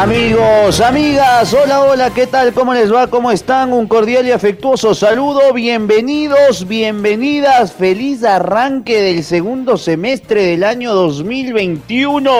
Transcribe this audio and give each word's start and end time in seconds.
Amigos, 0.00 0.80
amigas, 0.80 1.52
hola, 1.52 1.80
hola, 1.80 2.14
¿qué 2.14 2.28
tal? 2.28 2.52
¿Cómo 2.52 2.72
les 2.72 2.94
va? 2.94 3.08
¿Cómo 3.08 3.32
están? 3.32 3.72
Un 3.72 3.88
cordial 3.88 4.28
y 4.28 4.30
afectuoso 4.30 4.94
saludo. 4.94 5.52
Bienvenidos, 5.52 6.68
bienvenidas. 6.68 7.72
Feliz 7.72 8.22
arranque 8.22 9.02
del 9.02 9.24
segundo 9.24 9.76
semestre 9.76 10.44
del 10.44 10.62
año 10.62 10.94
2021. 10.94 12.30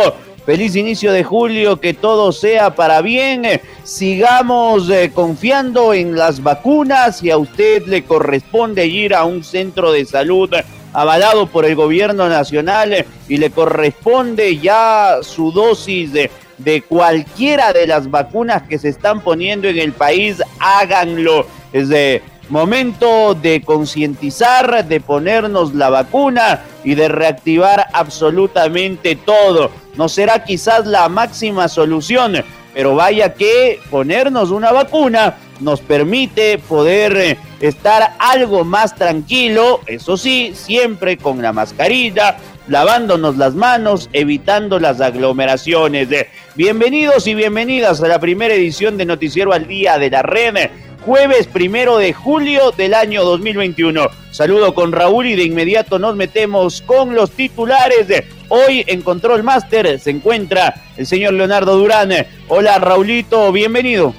Feliz 0.47 0.77
inicio 0.77 1.11
de 1.11 1.25
julio, 1.25 1.81
que 1.81 1.95
todo 1.95 2.31
sea 2.31 2.77
para 2.77 3.03
bien. 3.03 3.42
Sigamos 3.83 4.89
eh, 4.89 5.11
confiando 5.12 5.92
en 5.95 6.14
las 6.14 6.41
vacunas 6.41 7.25
y 7.25 7.33
a 7.33 7.39
usted 7.39 7.86
le 7.86 8.05
corresponde 8.05 8.86
ir 8.86 9.17
a 9.17 9.25
un 9.25 9.42
centro 9.42 9.91
de 9.91 10.05
salud 10.05 10.48
avalado 10.92 11.48
por 11.48 11.64
el 11.64 11.75
gobierno 11.75 12.29
nacional 12.29 13.05
y 13.29 13.36
le 13.36 13.51
corresponde 13.51 14.59
ya 14.59 15.19
su 15.23 15.51
dosis 15.51 16.12
de 16.12 16.31
de 16.59 16.83
cualquiera 16.83 17.73
de 17.73 17.87
las 17.87 18.11
vacunas 18.11 18.62
que 18.62 18.78
se 18.78 18.89
están 18.89 19.20
poniendo 19.20 19.69
en 19.69 19.78
el 19.78 19.92
país, 19.92 20.42
háganlo. 20.59 21.47
Es 21.73 21.89
de 21.89 22.23
momento 22.48 23.34
de 23.34 23.62
concientizar, 23.62 24.84
de 24.86 25.01
ponernos 25.01 25.75
la 25.75 25.91
vacuna 25.91 26.61
y 26.84 26.95
de 26.95 27.09
reactivar 27.09 27.86
absolutamente 27.92 29.17
todo. 29.17 29.70
No 29.97 30.09
será 30.09 30.45
quizás 30.45 30.86
la 30.86 31.09
máxima 31.09 31.69
solución, 31.69 32.45
pero 32.75 32.95
vaya 32.95 33.34
que 33.34 33.81
ponernos 33.91 34.51
una 34.51 34.73
vacuna 34.73 35.36
nos 35.61 35.81
permite 35.81 36.59
poder 36.59 37.17
eh, 37.17 37.39
estar 37.61 38.14
algo 38.19 38.64
más 38.64 38.95
tranquilo, 38.95 39.81
eso 39.86 40.17
sí, 40.17 40.53
siempre 40.55 41.17
con 41.17 41.42
la 41.42 41.53
mascarilla, 41.53 42.36
lavándonos 42.69 43.36
las 43.36 43.55
manos, 43.55 44.08
evitando 44.12 44.78
las 44.78 45.00
aglomeraciones. 45.00 46.08
Bienvenidos 46.55 47.27
y 47.27 47.34
bienvenidas 47.34 48.02
a 48.02 48.08
la 48.08 48.20
primera 48.20 48.55
edición 48.55 48.97
de 48.97 49.06
Noticiero 49.06 49.52
al 49.52 49.66
Día 49.66 49.98
de 49.98 50.11
la 50.11 50.22
Red, 50.22 50.70
jueves 51.05 51.46
primero 51.46 51.96
de 51.98 52.12
julio 52.12 52.70
del 52.72 52.94
año 52.94 53.24
2021. 53.24 54.08
Saludo 54.30 54.74
con 54.74 54.92
Raúl 54.92 55.27
y 55.27 55.36
de 55.36 55.44
inmediato 55.44 55.98
nos 55.98 56.14
metemos 56.14 56.83
con 56.83 57.14
los 57.14 57.30
titulares. 57.30 58.24
Hoy 58.48 58.84
en 58.86 59.02
Control 59.02 59.42
Master 59.42 59.98
se 59.98 60.11
encuentra 60.11 60.74
el 60.96 61.06
señor 61.06 61.33
Leonardo 61.33 61.77
Durán. 61.77 62.11
Hola 62.48 62.78
Raulito, 62.78 63.50
bienvenido. 63.50 64.14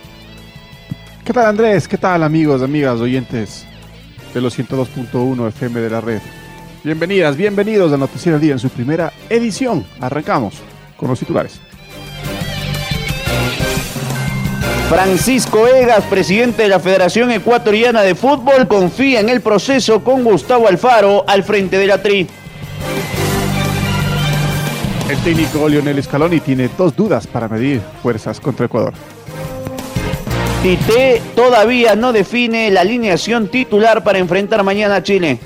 ¿Qué 1.23 1.33
tal 1.33 1.45
Andrés? 1.45 1.88
¿Qué 1.88 1.98
tal 1.98 2.23
amigos, 2.23 2.64
amigas, 2.64 2.99
oyentes 2.99 3.65
de 4.33 4.42
los 4.42 4.58
102.1 4.58 5.48
FM 5.49 5.80
de 5.80 5.89
la 5.89 6.02
red? 6.02 6.21
Bienvenidas, 6.82 7.36
bienvenidos 7.36 7.92
a 7.92 7.98
Noticiero 7.98 8.38
del 8.38 8.42
Día 8.42 8.54
en 8.54 8.60
su 8.60 8.70
primera 8.70 9.12
edición. 9.30 9.86
Arrancamos 10.00 10.56
con 10.95 11.10
los 11.10 11.20
titulares. 11.20 11.60
Francisco 14.88 15.68
Egas, 15.68 16.06
presidente 16.06 16.64
de 16.64 16.70
la 16.70 16.80
Federación 16.80 17.32
Ecuatoriana 17.32 18.02
de 18.02 18.16
Fútbol, 18.16 18.68
confía 18.68 19.20
en 19.20 19.28
el 19.28 19.42
proceso 19.42 20.04
con 20.06 20.23
Gustavo 20.23 20.70
Alfaro 20.70 21.26
al 21.28 21.44
frente 21.44 21.78
de 21.78 21.86
la 21.86 22.02
TRI. 22.02 22.28
El 25.10 25.18
técnico 25.18 25.68
Lionel 25.68 26.02
Scaloni 26.02 26.39
tiene 26.39 26.70
dos 26.78 26.95
dudas 26.95 27.28
para 27.28 27.50
medir 27.50 27.82
fuerzas 28.02 28.39
contra 28.39 28.68
Ecuador. 28.68 28.94
Tite 30.64 31.22
todavía 31.36 31.95
no 31.95 32.14
define 32.14 32.72
la 32.72 32.82
alineación 32.82 33.50
titular 33.50 34.04
para 34.04 34.20
enfrentar 34.20 34.64
mañana 34.64 34.95
a 34.95 35.04
Chile. 35.04 35.39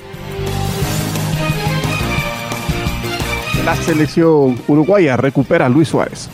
La 3.64 3.74
selección 3.76 4.60
uruguaya 4.68 5.16
recupera 5.16 5.64
a 5.64 5.68
Luis 5.70 5.88
Suárez. 5.88 6.28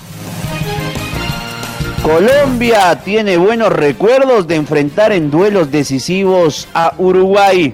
Colombia 2.02 2.98
tiene 3.04 3.36
buenos 3.36 3.72
recuerdos 3.72 4.48
de 4.48 4.56
enfrentar 4.56 5.12
en 5.12 5.30
duelos 5.30 5.70
decisivos 5.70 6.66
a 6.74 6.92
Uruguay. 6.98 7.72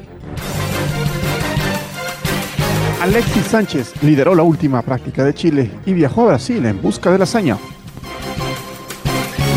Alexis 3.01 3.47
Sánchez 3.47 3.95
lideró 4.03 4.35
la 4.35 4.43
última 4.43 4.83
práctica 4.83 5.25
de 5.25 5.33
Chile 5.33 5.71
y 5.87 5.95
viajó 5.95 6.23
a 6.23 6.27
Brasil 6.27 6.67
en 6.67 6.83
busca 6.83 7.11
de 7.11 7.19
la 7.19 7.25
hazaña. 7.25 7.57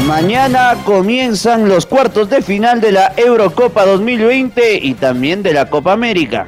Mañana 0.07 0.75
comienzan 0.85 1.67
los 1.67 1.85
cuartos 1.85 2.29
de 2.29 2.41
final 2.41 2.79
de 2.79 2.93
la 2.93 3.13
Eurocopa 3.17 3.85
2020 3.85 4.77
y 4.81 4.93
también 4.93 5.43
de 5.43 5.53
la 5.53 5.69
Copa 5.69 5.91
América. 5.91 6.47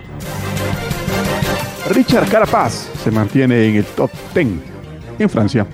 Richard 1.89 2.29
Carapaz 2.29 2.90
se 3.03 3.11
mantiene 3.11 3.67
en 3.67 3.75
el 3.77 3.85
top 3.85 4.11
10 4.33 4.47
en 5.19 5.29
Francia. 5.29 5.65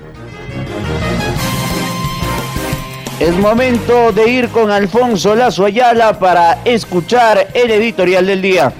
Es 3.19 3.35
momento 3.37 4.11
de 4.11 4.29
ir 4.29 4.49
con 4.49 4.69
Alfonso 4.69 5.35
Lazo 5.35 5.65
Ayala 5.65 6.19
para 6.19 6.59
escuchar 6.65 7.47
el 7.53 7.71
editorial 7.71 8.27
del 8.27 8.41
día. 8.41 8.71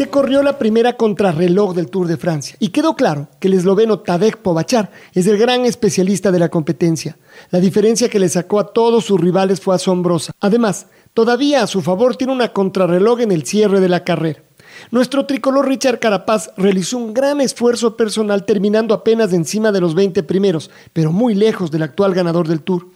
Se 0.00 0.08
corrió 0.08 0.42
la 0.42 0.58
primera 0.58 0.96
contrarreloj 0.96 1.74
del 1.74 1.90
Tour 1.90 2.06
de 2.06 2.16
Francia 2.16 2.56
y 2.58 2.68
quedó 2.68 2.96
claro 2.96 3.28
que 3.38 3.48
el 3.48 3.52
esloveno 3.52 3.98
Tadej 3.98 4.38
Pogacar 4.38 4.90
es 5.12 5.26
el 5.26 5.36
gran 5.36 5.66
especialista 5.66 6.32
de 6.32 6.38
la 6.38 6.48
competencia. 6.48 7.18
La 7.50 7.60
diferencia 7.60 8.08
que 8.08 8.18
le 8.18 8.30
sacó 8.30 8.60
a 8.60 8.72
todos 8.72 9.04
sus 9.04 9.20
rivales 9.20 9.60
fue 9.60 9.74
asombrosa. 9.74 10.32
Además, 10.40 10.86
Todavía 11.12 11.62
a 11.62 11.66
su 11.66 11.82
favor 11.82 12.16
tiene 12.16 12.32
una 12.32 12.52
contrarreloj 12.52 13.20
en 13.20 13.32
el 13.32 13.44
cierre 13.44 13.80
de 13.80 13.88
la 13.88 14.04
carrera. 14.04 14.42
Nuestro 14.92 15.26
tricolor 15.26 15.68
Richard 15.68 15.98
Carapaz 15.98 16.50
realizó 16.56 16.98
un 16.98 17.12
gran 17.12 17.40
esfuerzo 17.40 17.96
personal 17.96 18.46
terminando 18.46 18.94
apenas 18.94 19.32
encima 19.32 19.72
de 19.72 19.80
los 19.80 19.94
20 19.94 20.22
primeros, 20.22 20.70
pero 20.92 21.10
muy 21.10 21.34
lejos 21.34 21.72
del 21.72 21.82
actual 21.82 22.14
ganador 22.14 22.46
del 22.46 22.62
Tour. 22.62 22.86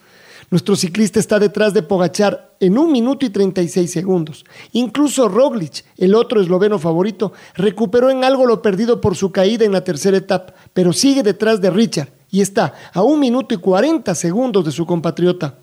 Nuestro 0.55 0.77
ciclista 0.77 1.19
está 1.19 1.41
detrás 1.41 1.75
de 1.75 1.83
Pogachar 1.83 2.55
en 2.61 2.79
un 2.79 2.93
minuto 2.93 3.27
y 3.27 3.31
36 3.31 3.91
segundos. 3.91 4.45
Incluso 4.71 5.29
Roglic, 5.29 5.85
el 5.97 6.15
otro 6.15 6.41
esloveno 6.41 6.79
favorito, 6.79 7.33
recuperó 7.57 8.09
en 8.09 8.23
algo 8.23 8.47
lo 8.47 8.63
perdido 8.63 9.01
por 9.01 9.17
su 9.17 9.33
caída 9.33 9.65
en 9.65 9.73
la 9.73 9.83
tercera 9.83 10.17
etapa, 10.17 10.55
pero 10.73 10.93
sigue 10.93 11.25
detrás 11.25 11.61
de 11.61 11.71
Richard 11.71 12.11
y 12.31 12.41
está 12.41 12.73
a 12.93 13.03
un 13.03 13.19
minuto 13.19 13.53
y 13.53 13.59
40 13.59 14.15
segundos 14.15 14.65
de 14.65 14.71
su 14.71 14.87
compatriota. 14.87 15.59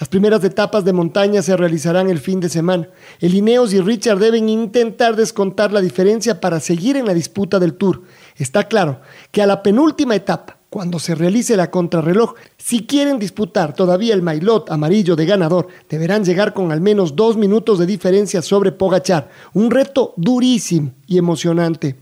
Las 0.00 0.08
primeras 0.08 0.42
etapas 0.42 0.84
de 0.84 0.92
montaña 0.92 1.40
se 1.40 1.56
realizarán 1.56 2.10
el 2.10 2.18
fin 2.18 2.40
de 2.40 2.48
semana. 2.48 2.88
El 3.20 3.36
Ineos 3.36 3.72
y 3.72 3.80
Richard 3.80 4.18
deben 4.18 4.48
intentar 4.48 5.14
descontar 5.14 5.72
la 5.72 5.80
diferencia 5.80 6.40
para 6.40 6.58
seguir 6.58 6.96
en 6.96 7.06
la 7.06 7.14
disputa 7.14 7.60
del 7.60 7.74
Tour. 7.74 8.02
Está 8.34 8.64
claro 8.64 9.02
que 9.30 9.40
a 9.40 9.46
la 9.46 9.62
penúltima 9.62 10.16
etapa, 10.16 10.58
cuando 10.72 10.98
se 10.98 11.14
realice 11.14 11.54
la 11.54 11.70
contrarreloj, 11.70 12.32
si 12.56 12.86
quieren 12.86 13.18
disputar 13.18 13.74
todavía 13.74 14.14
el 14.14 14.22
maillot 14.22 14.70
amarillo 14.70 15.16
de 15.16 15.26
ganador, 15.26 15.68
deberán 15.86 16.24
llegar 16.24 16.54
con 16.54 16.72
al 16.72 16.80
menos 16.80 17.14
dos 17.14 17.36
minutos 17.36 17.78
de 17.78 17.84
diferencia 17.84 18.40
sobre 18.40 18.72
Pogachar. 18.72 19.28
Un 19.52 19.70
reto 19.70 20.14
durísimo 20.16 20.92
y 21.06 21.18
emocionante. 21.18 21.96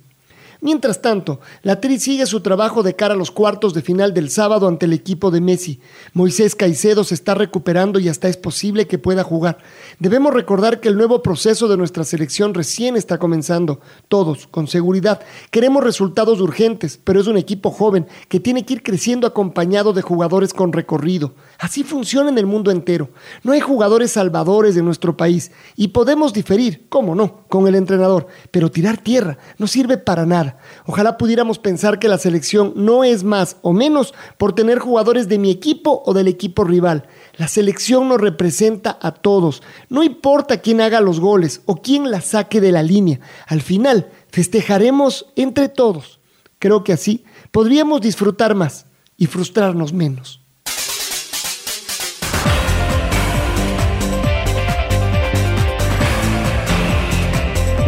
Mientras 0.63 1.01
tanto, 1.01 1.41
la 1.63 1.81
Tri 1.81 1.99
sigue 1.99 2.27
su 2.27 2.41
trabajo 2.41 2.83
de 2.83 2.95
cara 2.95 3.15
a 3.15 3.17
los 3.17 3.31
cuartos 3.31 3.73
de 3.73 3.81
final 3.81 4.13
del 4.13 4.29
sábado 4.29 4.69
ante 4.69 4.85
el 4.85 4.93
equipo 4.93 5.31
de 5.31 5.41
Messi. 5.41 5.81
Moisés 6.13 6.55
Caicedo 6.55 7.03
se 7.03 7.15
está 7.15 7.35
recuperando 7.35 7.99
y 7.99 8.11
hasta 8.11 8.29
es 8.29 8.37
posible 8.37 8.87
que 8.87 8.99
pueda 8.99 9.25
jugar. 9.25 9.59
Debemos 10.01 10.35
recordar 10.35 10.81
que 10.81 10.89
el 10.89 10.99
nuevo 10.99 11.23
proceso 11.23 11.67
de 11.67 11.79
nuestra 11.79 12.05
selección 12.05 12.53
recién 12.53 12.97
está 12.97 13.19
comenzando. 13.19 13.81
Todos, 14.09 14.47
con 14.49 14.69
seguridad, 14.69 15.23
queremos 15.51 15.83
resultados 15.83 16.41
urgentes, 16.41 17.01
pero 17.03 17.21
es 17.21 17.27
un 17.27 17.39
equipo 17.39 17.71
joven 17.71 18.07
que 18.29 18.41
tiene 18.41 18.67
que 18.67 18.75
ir 18.75 18.83
creciendo 18.83 19.27
acompañado 19.27 19.95
de 19.95 20.03
jugadores 20.03 20.53
con 20.53 20.75
recorrido. 20.75 21.33
Así 21.61 21.85
funciona 21.85 22.31
en 22.31 22.39
el 22.39 22.47
mundo 22.47 22.71
entero. 22.71 23.11
No 23.43 23.53
hay 23.53 23.61
jugadores 23.61 24.13
salvadores 24.13 24.75
de 24.75 24.83
nuestro 24.83 25.19
país 25.19 25.53
y 25.77 25.89
podemos 25.89 26.33
diferir, 26.33 26.87
cómo 26.89 27.15
no, 27.15 27.45
con 27.49 27.69
el 27.69 27.75
entrenador, 27.75 28.29
pero 28.51 28.71
tirar 28.71 28.97
tierra 28.97 29.37
no 29.59 29.67
sirve 29.67 29.99
para 29.99 30.25
nada. 30.25 30.57
Ojalá 30.87 31.19
pudiéramos 31.19 31.59
pensar 31.59 31.99
que 31.99 32.09
la 32.09 32.17
selección 32.17 32.73
no 32.77 33.05
es 33.05 33.25
más 33.25 33.59
o 33.61 33.75
menos 33.75 34.15
por 34.39 34.55
tener 34.55 34.79
jugadores 34.79 35.29
de 35.29 35.39
mi 35.39 35.51
equipo 35.51 36.03
o 36.07 36.15
del 36.15 36.29
equipo 36.29 36.65
rival. 36.65 37.07
La 37.37 37.47
selección 37.47 38.09
nos 38.09 38.23
representa 38.23 38.99
a 39.03 39.13
todos. 39.13 39.63
No 39.91 40.03
importa 40.03 40.63
quién 40.63 40.81
haga 40.81 41.03
los 41.03 41.21
goles 41.21 41.61
o 41.67 41.77
quién 41.77 42.11
la 42.11 42.23
saque 42.23 42.63
de 42.63 42.73
la 42.73 42.83
línea. 42.83 43.21
Al 43.47 43.61
final, 43.61 44.09
festejaremos 44.31 45.27
entre 45.37 45.69
todos. 45.69 46.21
Creo 46.59 46.85
que 46.85 46.95
así 46.95 47.23
podríamos 47.51 48.01
disfrutar 48.01 48.55
más 48.55 48.87
y 49.19 49.27
frustrarnos 49.27 49.93
menos. 49.93 50.41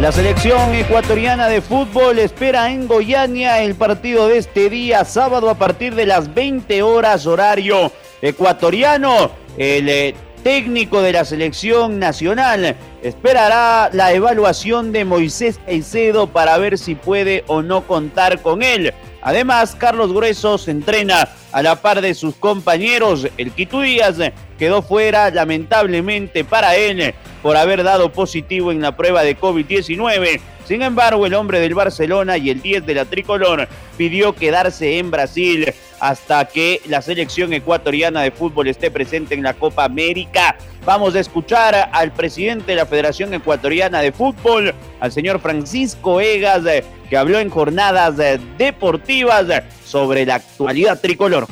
La 0.03 0.11
selección 0.11 0.75
ecuatoriana 0.75 1.47
de 1.47 1.61
fútbol 1.61 2.19
espera 2.19 2.69
en 2.69 2.89
Goiânia 2.89 3.61
el 3.61 3.73
partido 3.73 4.27
de 4.27 4.37
este 4.37 4.69
día, 4.69 5.05
sábado 5.05 5.49
a 5.49 5.55
partir 5.55 5.95
de 5.95 6.05
las 6.05 6.33
20 6.33 6.83
horas 6.83 7.25
horario 7.25 7.89
ecuatoriano. 8.21 9.31
El 9.57 9.87
eh, 9.87 10.13
técnico 10.43 11.01
de 11.01 11.13
la 11.13 11.23
selección 11.23 11.99
nacional 11.99 12.75
esperará 13.01 13.89
la 13.93 14.11
evaluación 14.11 14.91
de 14.91 15.05
Moisés 15.05 15.57
Caicedo 15.65 16.27
para 16.27 16.57
ver 16.57 16.77
si 16.77 16.95
puede 16.95 17.45
o 17.47 17.61
no 17.61 17.87
contar 17.87 18.41
con 18.41 18.61
él. 18.61 18.93
Además, 19.23 19.75
Carlos 19.79 20.11
Grueso 20.11 20.57
se 20.57 20.71
entrena 20.71 21.29
a 21.53 21.63
la 21.63 21.81
par 21.81 22.01
de 22.01 22.13
sus 22.13 22.35
compañeros. 22.35 23.27
El 23.37 23.51
Quito 23.51 23.79
Díaz 23.79 24.17
quedó 24.59 24.81
fuera 24.81 25.29
lamentablemente 25.31 26.43
para 26.43 26.75
él 26.75 27.15
por 27.41 27.55
haber 27.55 27.83
dado 27.83 28.11
positivo 28.11 28.71
en 28.71 28.81
la 28.81 28.97
prueba 28.97 29.23
de 29.23 29.37
COVID-19. 29.37 30.41
Sin 30.65 30.81
embargo, 30.81 31.25
el 31.25 31.33
hombre 31.33 31.59
del 31.59 31.73
Barcelona 31.73 32.37
y 32.37 32.49
el 32.49 32.61
10 32.61 32.85
de 32.85 32.95
la 32.95 33.05
tricolor 33.05 33.67
pidió 33.97 34.33
quedarse 34.33 34.97
en 34.97 35.09
Brasil 35.09 35.73
hasta 36.03 36.43
que 36.43 36.81
la 36.89 37.01
selección 37.01 37.53
ecuatoriana 37.53 38.23
de 38.23 38.31
fútbol 38.31 38.67
esté 38.67 38.91
presente 38.91 39.35
en 39.35 39.41
la 39.41 39.53
Copa 39.53 39.85
América. 39.85 40.57
Vamos 40.85 41.15
a 41.15 41.21
escuchar 41.21 41.91
al 41.93 42.11
presidente 42.11 42.73
de 42.73 42.75
la 42.75 42.85
Federación 42.85 43.33
Ecuatoriana 43.33 44.01
de 44.01 44.11
Fútbol, 44.11 44.73
al 44.99 45.11
señor 45.13 45.39
Francisco 45.39 46.19
Egas, 46.19 46.65
que 47.09 47.15
habló 47.15 47.39
en 47.39 47.49
jornadas 47.49 48.17
deportivas 48.57 49.45
sobre 49.85 50.25
la 50.25 50.35
actualidad 50.35 50.99
tricolor. 50.99 51.47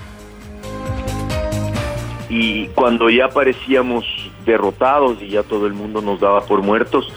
Y 2.28 2.68
cuando 2.76 3.10
ya 3.10 3.30
parecíamos 3.30 4.04
derrotados 4.46 5.22
y 5.22 5.30
ya 5.30 5.44
todo 5.44 5.66
el 5.66 5.74
mundo 5.74 6.02
nos 6.02 6.20
daba 6.20 6.42
por 6.42 6.62
muertos, 6.62 7.08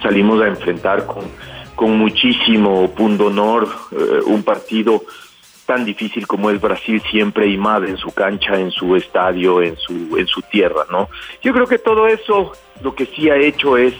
salimos 0.00 0.40
a 0.40 0.46
enfrentar 0.46 1.04
con, 1.04 1.24
con 1.74 1.98
muchísimo 1.98 2.88
punto 2.92 3.26
honor 3.26 3.68
eh, 3.90 4.20
un 4.24 4.44
partido 4.44 5.02
tan 5.66 5.84
difícil 5.84 6.26
como 6.26 6.50
es 6.50 6.60
Brasil 6.60 7.02
siempre 7.10 7.48
y 7.48 7.56
más 7.58 7.82
en 7.82 7.96
su 7.96 8.12
cancha, 8.12 8.58
en 8.58 8.70
su 8.70 8.96
estadio, 8.96 9.60
en 9.60 9.76
su 9.76 10.16
en 10.16 10.26
su 10.26 10.40
tierra, 10.42 10.84
¿no? 10.90 11.08
Yo 11.42 11.52
creo 11.52 11.66
que 11.66 11.78
todo 11.78 12.06
eso 12.06 12.52
lo 12.82 12.94
que 12.94 13.06
sí 13.06 13.28
ha 13.28 13.36
hecho 13.36 13.76
es 13.76 13.94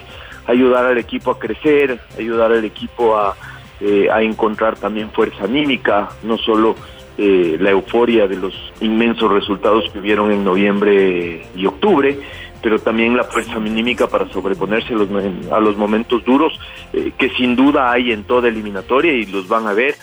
ayudar 0.47 0.87
al 0.87 0.99
equipo 0.99 1.33
a 1.33 1.39
crecer, 1.39 2.01
ayudar 2.17 2.53
al 2.53 2.65
equipo 2.65 3.17
a, 3.17 3.37
eh, 3.81 4.09
a 4.11 4.23
encontrar 4.23 4.77
también 4.77 5.11
fuerza 5.11 5.45
anímica, 5.45 6.09
no 6.23 6.39
solo 6.39 6.77
eh, 7.19 7.57
la 7.61 7.71
euforia 7.71 8.27
de 8.27 8.37
los 8.37 8.55
inmensos 8.81 9.31
resultados 9.31 9.91
que 9.93 9.99
hubieron 9.99 10.31
en 10.33 10.45
noviembre 10.45 11.47
y 11.57 11.67
octubre, 11.67 12.19
pero 12.63 12.79
también 12.79 13.17
la 13.17 13.25
fuerza 13.25 13.59
minímica 13.59 14.07
para 14.07 14.29
sobreponerse 14.29 14.95
a 14.95 14.97
los, 14.97 15.09
a 15.53 15.61
los 15.61 15.77
momentos 15.77 16.25
duros 16.25 16.59
eh, 16.93 17.13
que 17.17 17.31
sin 17.31 17.57
duda 17.57 17.91
hay 17.91 18.13
en 18.13 18.25
toda 18.25 18.49
eliminatoria 18.49 19.13
y 19.13 19.27
los 19.27 19.49
van 19.49 19.67
a 19.67 19.73
ver 19.73 19.95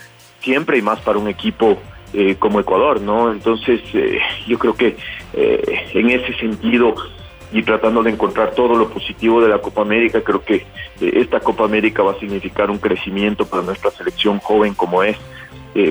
siempre 0.43 0.77
y 0.77 0.81
más 0.81 0.99
para 0.99 1.17
un 1.17 1.27
equipo 1.27 1.79
eh, 2.13 2.35
como 2.37 2.59
Ecuador, 2.59 3.01
¿no? 3.01 3.31
Entonces 3.31 3.81
eh, 3.93 4.19
yo 4.47 4.59
creo 4.59 4.75
que 4.75 4.95
en 5.35 6.11
ese 6.11 6.31
sentido 6.35 6.93
y 7.51 7.63
tratando 7.63 8.03
de 8.03 8.11
encontrar 8.11 8.51
todo 8.51 8.75
lo 8.75 8.89
positivo 8.89 9.41
de 9.41 9.49
la 9.49 9.59
Copa 9.59 9.81
América, 9.81 10.21
creo 10.21 10.43
que 10.43 10.65
esta 11.01 11.39
Copa 11.39 11.65
América 11.65 12.03
va 12.03 12.11
a 12.11 12.19
significar 12.19 12.69
un 12.69 12.77
crecimiento 12.77 13.45
para 13.45 13.63
nuestra 13.63 13.89
selección 13.91 14.39
joven 14.39 14.75
como 14.75 15.01
es, 15.01 15.17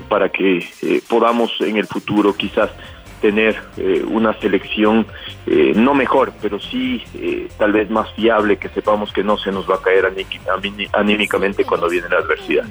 para 0.09 0.29
que 0.29 0.65
podamos 1.09 1.51
en 1.61 1.77
el 1.77 1.87
futuro 1.87 2.35
quizás 2.37 2.71
tener 3.23 3.57
eh, 3.79 4.05
una 4.07 4.39
selección 4.41 5.07
eh, 5.47 5.73
no 5.75 5.95
mejor, 5.95 6.33
pero 6.43 6.59
sí 6.61 7.03
eh, 7.15 7.49
tal 7.57 7.73
vez 7.73 7.89
más 7.89 8.13
fiable, 8.15 8.59
que 8.59 8.69
sepamos 8.69 9.13
que 9.13 9.23
no 9.23 9.39
se 9.39 9.51
nos 9.51 9.71
va 9.71 9.77
a 9.77 9.81
caer 9.81 10.13
anímicamente 10.93 11.65
cuando 11.65 11.89
viene 11.89 12.09
la 12.11 12.19
adversidad. 12.19 12.65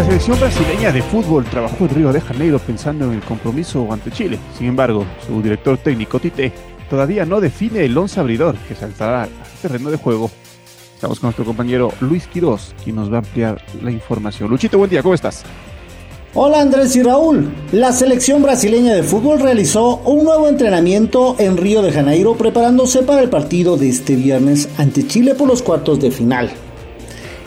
La 0.00 0.06
selección 0.06 0.40
brasileña 0.40 0.92
de 0.92 1.02
fútbol 1.02 1.44
trabajó 1.44 1.84
en 1.84 1.90
Río 1.90 2.10
de 2.10 2.22
Janeiro 2.22 2.58
pensando 2.58 3.04
en 3.04 3.12
el 3.12 3.20
compromiso 3.20 3.86
ante 3.92 4.10
Chile. 4.10 4.38
Sin 4.56 4.68
embargo, 4.68 5.04
su 5.26 5.42
director 5.42 5.76
técnico 5.76 6.18
Tite 6.18 6.54
todavía 6.88 7.26
no 7.26 7.38
define 7.38 7.84
el 7.84 7.98
once 7.98 8.18
abridor 8.18 8.56
que 8.66 8.74
saltará 8.74 9.24
al 9.24 9.30
terreno 9.60 9.90
de 9.90 9.98
juego 9.98 10.30
Estamos 10.94 11.20
con 11.20 11.28
nuestro 11.28 11.44
compañero 11.44 11.92
Luis 12.00 12.26
Quiroz, 12.28 12.74
quien 12.82 12.96
nos 12.96 13.12
va 13.12 13.16
a 13.16 13.18
ampliar 13.18 13.62
la 13.82 13.90
información. 13.90 14.48
Luchito, 14.48 14.78
buen 14.78 14.88
día, 14.88 15.02
¿cómo 15.02 15.14
estás? 15.14 15.42
Hola 16.32 16.62
Andrés 16.62 16.96
y 16.96 17.02
Raúl. 17.02 17.52
La 17.72 17.92
selección 17.92 18.42
brasileña 18.42 18.94
de 18.94 19.02
fútbol 19.02 19.40
realizó 19.40 19.96
un 20.06 20.24
nuevo 20.24 20.48
entrenamiento 20.48 21.36
en 21.38 21.58
Río 21.58 21.82
de 21.82 21.92
Janeiro 21.92 22.36
preparándose 22.36 23.02
para 23.02 23.20
el 23.20 23.28
partido 23.28 23.76
de 23.76 23.90
este 23.90 24.16
viernes 24.16 24.70
ante 24.78 25.06
Chile 25.06 25.34
por 25.34 25.46
los 25.46 25.62
cuartos 25.62 26.00
de 26.00 26.10
final. 26.10 26.50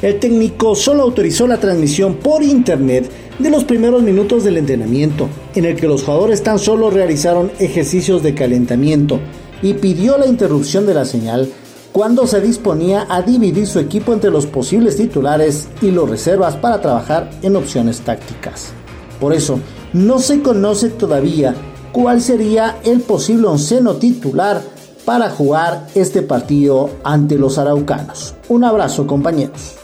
El 0.04 0.20
técnico 0.20 0.76
solo 0.76 1.04
autorizó 1.04 1.48
la 1.48 1.62
transmisión 1.62 2.16
por 2.16 2.44
internet 2.44 3.10
de 3.40 3.50
los 3.50 3.64
primeros 3.64 4.04
minutos 4.04 4.44
del 4.44 4.58
entrenamiento, 4.58 5.30
en 5.56 5.64
el 5.64 5.78
que 5.78 5.88
los 5.88 6.04
jugadores 6.04 6.44
tan 6.44 6.60
solo 6.60 6.90
realizaron 6.90 7.54
ejercicios 7.58 8.22
de 8.22 8.36
calentamiento 8.36 9.22
y 9.62 9.76
pidió 9.76 10.18
la 10.18 10.28
interrupción 10.28 10.86
de 10.86 10.94
la 10.94 11.06
señal 11.06 11.48
cuando 11.94 12.28
se 12.28 12.42
disponía 12.42 13.08
a 13.10 13.22
dividir 13.22 13.66
su 13.66 13.80
equipo 13.80 14.12
entre 14.12 14.30
los 14.30 14.46
posibles 14.46 14.98
titulares 14.98 15.70
y 15.82 15.92
los 15.92 16.10
reservas 16.10 16.58
para 16.58 16.82
trabajar 16.82 17.30
en 17.42 17.56
opciones 17.56 18.02
tácticas. 18.02 18.74
Por 19.22 19.32
eso, 19.32 19.62
no 19.94 20.20
se 20.20 20.42
conoce 20.42 20.90
todavía 20.90 21.56
cuál 21.94 22.20
sería 22.20 22.78
el 22.84 23.00
posible 23.00 23.48
onceno 23.48 23.96
titular 23.96 24.62
para 25.06 25.30
jugar 25.30 25.88
este 25.96 26.24
partido 26.24 26.90
ante 27.06 27.38
los 27.38 27.58
araucanos. 27.58 28.36
Un 28.50 28.66
abrazo 28.66 29.08
compañeros. 29.08 29.78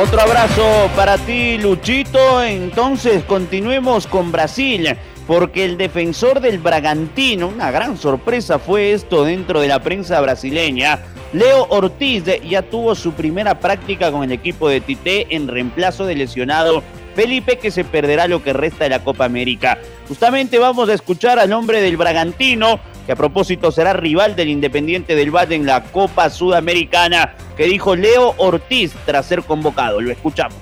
Otro 0.00 0.20
abrazo 0.20 0.88
para 0.94 1.18
ti, 1.18 1.58
Luchito. 1.58 2.40
Entonces 2.40 3.24
continuemos 3.24 4.06
con 4.06 4.30
Brasil 4.30 4.96
porque 5.26 5.64
el 5.64 5.76
defensor 5.76 6.38
del 6.38 6.60
Bragantino, 6.60 7.48
una 7.48 7.72
gran 7.72 7.96
sorpresa 7.96 8.60
fue 8.60 8.92
esto 8.92 9.24
dentro 9.24 9.60
de 9.60 9.66
la 9.66 9.82
prensa 9.82 10.20
brasileña, 10.20 11.00
Leo 11.32 11.66
Ortiz 11.70 12.22
ya 12.48 12.62
tuvo 12.62 12.94
su 12.94 13.12
primera 13.14 13.58
práctica 13.58 14.12
con 14.12 14.22
el 14.22 14.30
equipo 14.30 14.68
de 14.68 14.80
Tite 14.80 15.34
en 15.34 15.48
reemplazo 15.48 16.06
del 16.06 16.18
lesionado 16.18 16.84
Felipe 17.16 17.58
que 17.58 17.72
se 17.72 17.82
perderá 17.82 18.28
lo 18.28 18.44
que 18.44 18.52
resta 18.52 18.84
de 18.84 18.90
la 18.90 19.02
Copa 19.02 19.24
América. 19.24 19.78
Justamente 20.06 20.60
vamos 20.60 20.88
a 20.90 20.94
escuchar 20.94 21.40
al 21.40 21.52
hombre 21.52 21.80
del 21.80 21.96
Bragantino, 21.96 22.78
que 23.08 23.12
a 23.12 23.16
propósito 23.16 23.72
será 23.72 23.94
rival 23.94 24.36
del 24.36 24.50
Independiente 24.50 25.14
del 25.14 25.34
Valle 25.34 25.54
en 25.54 25.64
la 25.64 25.82
Copa 25.82 26.28
Sudamericana, 26.28 27.36
que 27.56 27.64
dijo 27.64 27.96
Leo 27.96 28.34
Ortiz 28.36 28.92
tras 29.06 29.24
ser 29.24 29.42
convocado. 29.44 29.98
Lo 29.98 30.10
escuchamos. 30.10 30.58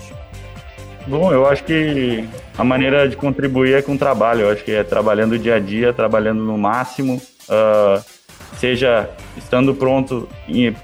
Bom, 1.08 1.32
eu 1.32 1.44
acho 1.48 1.64
que 1.64 2.24
a 2.56 2.62
maneira 2.62 3.08
de 3.08 3.16
contribuir 3.16 3.74
é 3.74 3.82
com 3.82 3.96
trabalho. 3.96 4.42
Eu 4.42 4.52
acho 4.52 4.62
que 4.62 4.70
é 4.70 4.84
trabalhando 4.84 5.36
dia 5.36 5.56
a 5.56 5.58
dia, 5.58 5.92
trabalhando 5.92 6.44
no 6.44 6.56
máximo, 6.56 7.20
uh, 7.50 8.00
seja 8.56 9.10
estando 9.36 9.74
pronto 9.74 10.28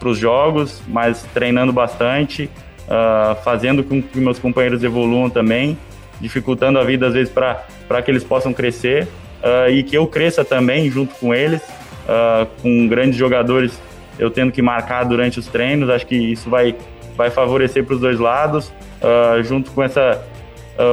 para 0.00 0.08
os 0.08 0.18
jogos, 0.18 0.82
mas 0.88 1.24
treinando 1.32 1.72
bastante, 1.72 2.50
uh, 2.88 3.40
fazendo 3.44 3.84
com 3.84 4.02
que 4.02 4.18
meus 4.18 4.40
companheiros 4.40 4.82
evoluam 4.82 5.30
também, 5.30 5.78
dificultando 6.20 6.80
a 6.80 6.82
vida 6.82 7.06
às 7.06 7.14
vezes 7.14 7.32
para 7.32 8.02
que 8.04 8.10
eles 8.10 8.24
possam 8.24 8.52
crescer 8.52 9.06
uh, 9.42 9.70
e 9.70 9.82
que 9.82 9.96
eu 9.96 10.06
cresça 10.06 10.44
também 10.44 10.90
junto 10.90 11.14
com 11.16 11.34
eles. 11.34 11.62
uh, 12.02 12.46
com 12.60 12.88
grandes 12.88 13.16
jogadores 13.16 13.80
eu 14.18 14.30
tendo 14.30 14.52
que 14.52 14.60
marcar 14.60 15.04
durante 15.04 15.38
os 15.38 15.46
treinos. 15.46 15.88
Acho 15.88 16.06
que 16.06 16.16
isso 16.16 16.48
vai, 16.50 16.74
vai 17.16 17.30
favorecer 17.30 17.84
para 17.84 17.94
os 17.94 18.00
dois 18.00 18.18
lados. 18.18 18.72
Uh, 19.02 19.42
junto 19.42 19.70
com 19.72 19.82
essa. 19.82 20.22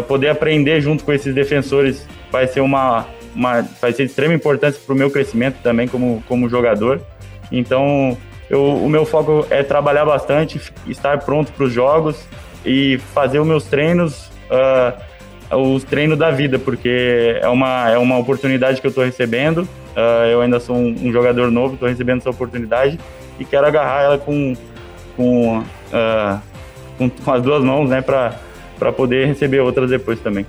Poder 0.10 0.28
aprender 0.28 0.82
junto 0.82 1.06
com 1.06 1.14
esses 1.14 1.34
defensores 1.34 2.06
vai 2.30 2.46
ser 2.46 2.60
uma, 2.60 3.08
uma 3.34 3.62
vai 3.82 3.94
ser 3.94 4.04
de 4.04 4.10
extrema 4.10 4.34
importância 4.34 4.80
para 4.86 4.94
o 4.94 4.98
meu 4.98 5.10
crescimento 5.10 5.56
também 5.64 5.88
como, 5.88 6.22
como 6.28 6.50
jogador. 6.50 7.02
Então, 7.50 8.18
eu, 8.50 8.62
o 8.62 8.90
meu 8.90 9.06
foco 9.06 9.48
é 9.50 9.64
trabalhar 9.64 10.06
bastante, 10.06 10.60
estar 10.86 11.20
pronto 11.20 11.52
para 11.54 11.64
os 11.64 11.72
jogos 11.72 12.28
e 12.66 13.00
fazer 13.14 13.40
os 13.40 13.48
meus 13.48 13.64
treinos, 13.64 14.30
uh, 14.52 15.00
os 15.52 15.84
treinos 15.84 16.18
da 16.18 16.32
vida, 16.32 16.60
porque 16.60 17.40
é 17.42 17.48
uma, 17.48 17.90
é 17.90 17.98
uma 17.98 18.18
oportunidade 18.18 18.80
que 18.80 18.88
eu 18.88 18.90
estou 18.90 19.04
recebendo. 19.04 19.60
Uh, 19.96 20.26
eu 20.32 20.42
ainda 20.42 20.60
sou 20.60 20.76
um, 20.76 20.96
um 21.08 21.12
jogador 21.12 21.52
novo, 21.52 21.74
estou 21.74 21.90
recebendo 21.90 22.20
essa 22.20 22.30
oportunidade 22.30 23.00
e 23.40 23.46
quero 23.46 23.66
agarrar 23.66 24.04
ela 24.04 24.18
com, 24.18 24.56
com, 25.18 25.60
uh, 25.60 26.40
com, 26.98 27.10
com, 27.10 27.32
as 27.32 27.42
duas 27.42 27.64
mãos, 27.64 27.90
né, 27.90 28.02
para 28.02 28.92
poder 28.96 29.26
receber 29.26 29.60
outras 29.60 29.90
depois 29.90 30.20
também. 30.20 30.46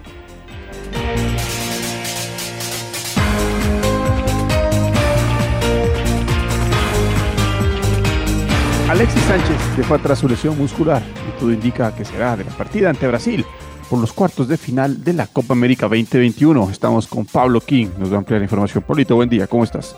Alexis 8.91 9.23
Sánchez 9.23 9.77
dejó 9.77 9.95
atrás 9.95 10.19
su 10.19 10.29
lesión 10.29 10.59
muscular 10.59 11.01
y 11.01 11.39
todo 11.39 11.53
indica 11.53 11.95
que 11.95 12.05
será 12.05 12.37
de 12.37 12.45
la 12.45 12.51
partida 12.51 12.91
ante 12.91 13.07
Brasil 13.07 13.47
por 13.91 13.99
los 13.99 14.13
cuartos 14.13 14.47
de 14.47 14.57
final 14.57 15.03
de 15.03 15.13
la 15.13 15.27
Copa 15.27 15.53
América 15.53 15.87
2021. 15.87 16.71
Estamos 16.71 17.09
con 17.09 17.27
Pablo 17.27 17.61
King, 17.61 17.89
nos 17.99 18.11
va 18.11 18.15
a 18.15 18.19
ampliar 18.19 18.41
la 18.41 18.45
información. 18.45 18.85
Polito, 18.87 19.17
buen 19.17 19.29
día, 19.29 19.49
¿cómo 19.49 19.65
estás? 19.65 19.97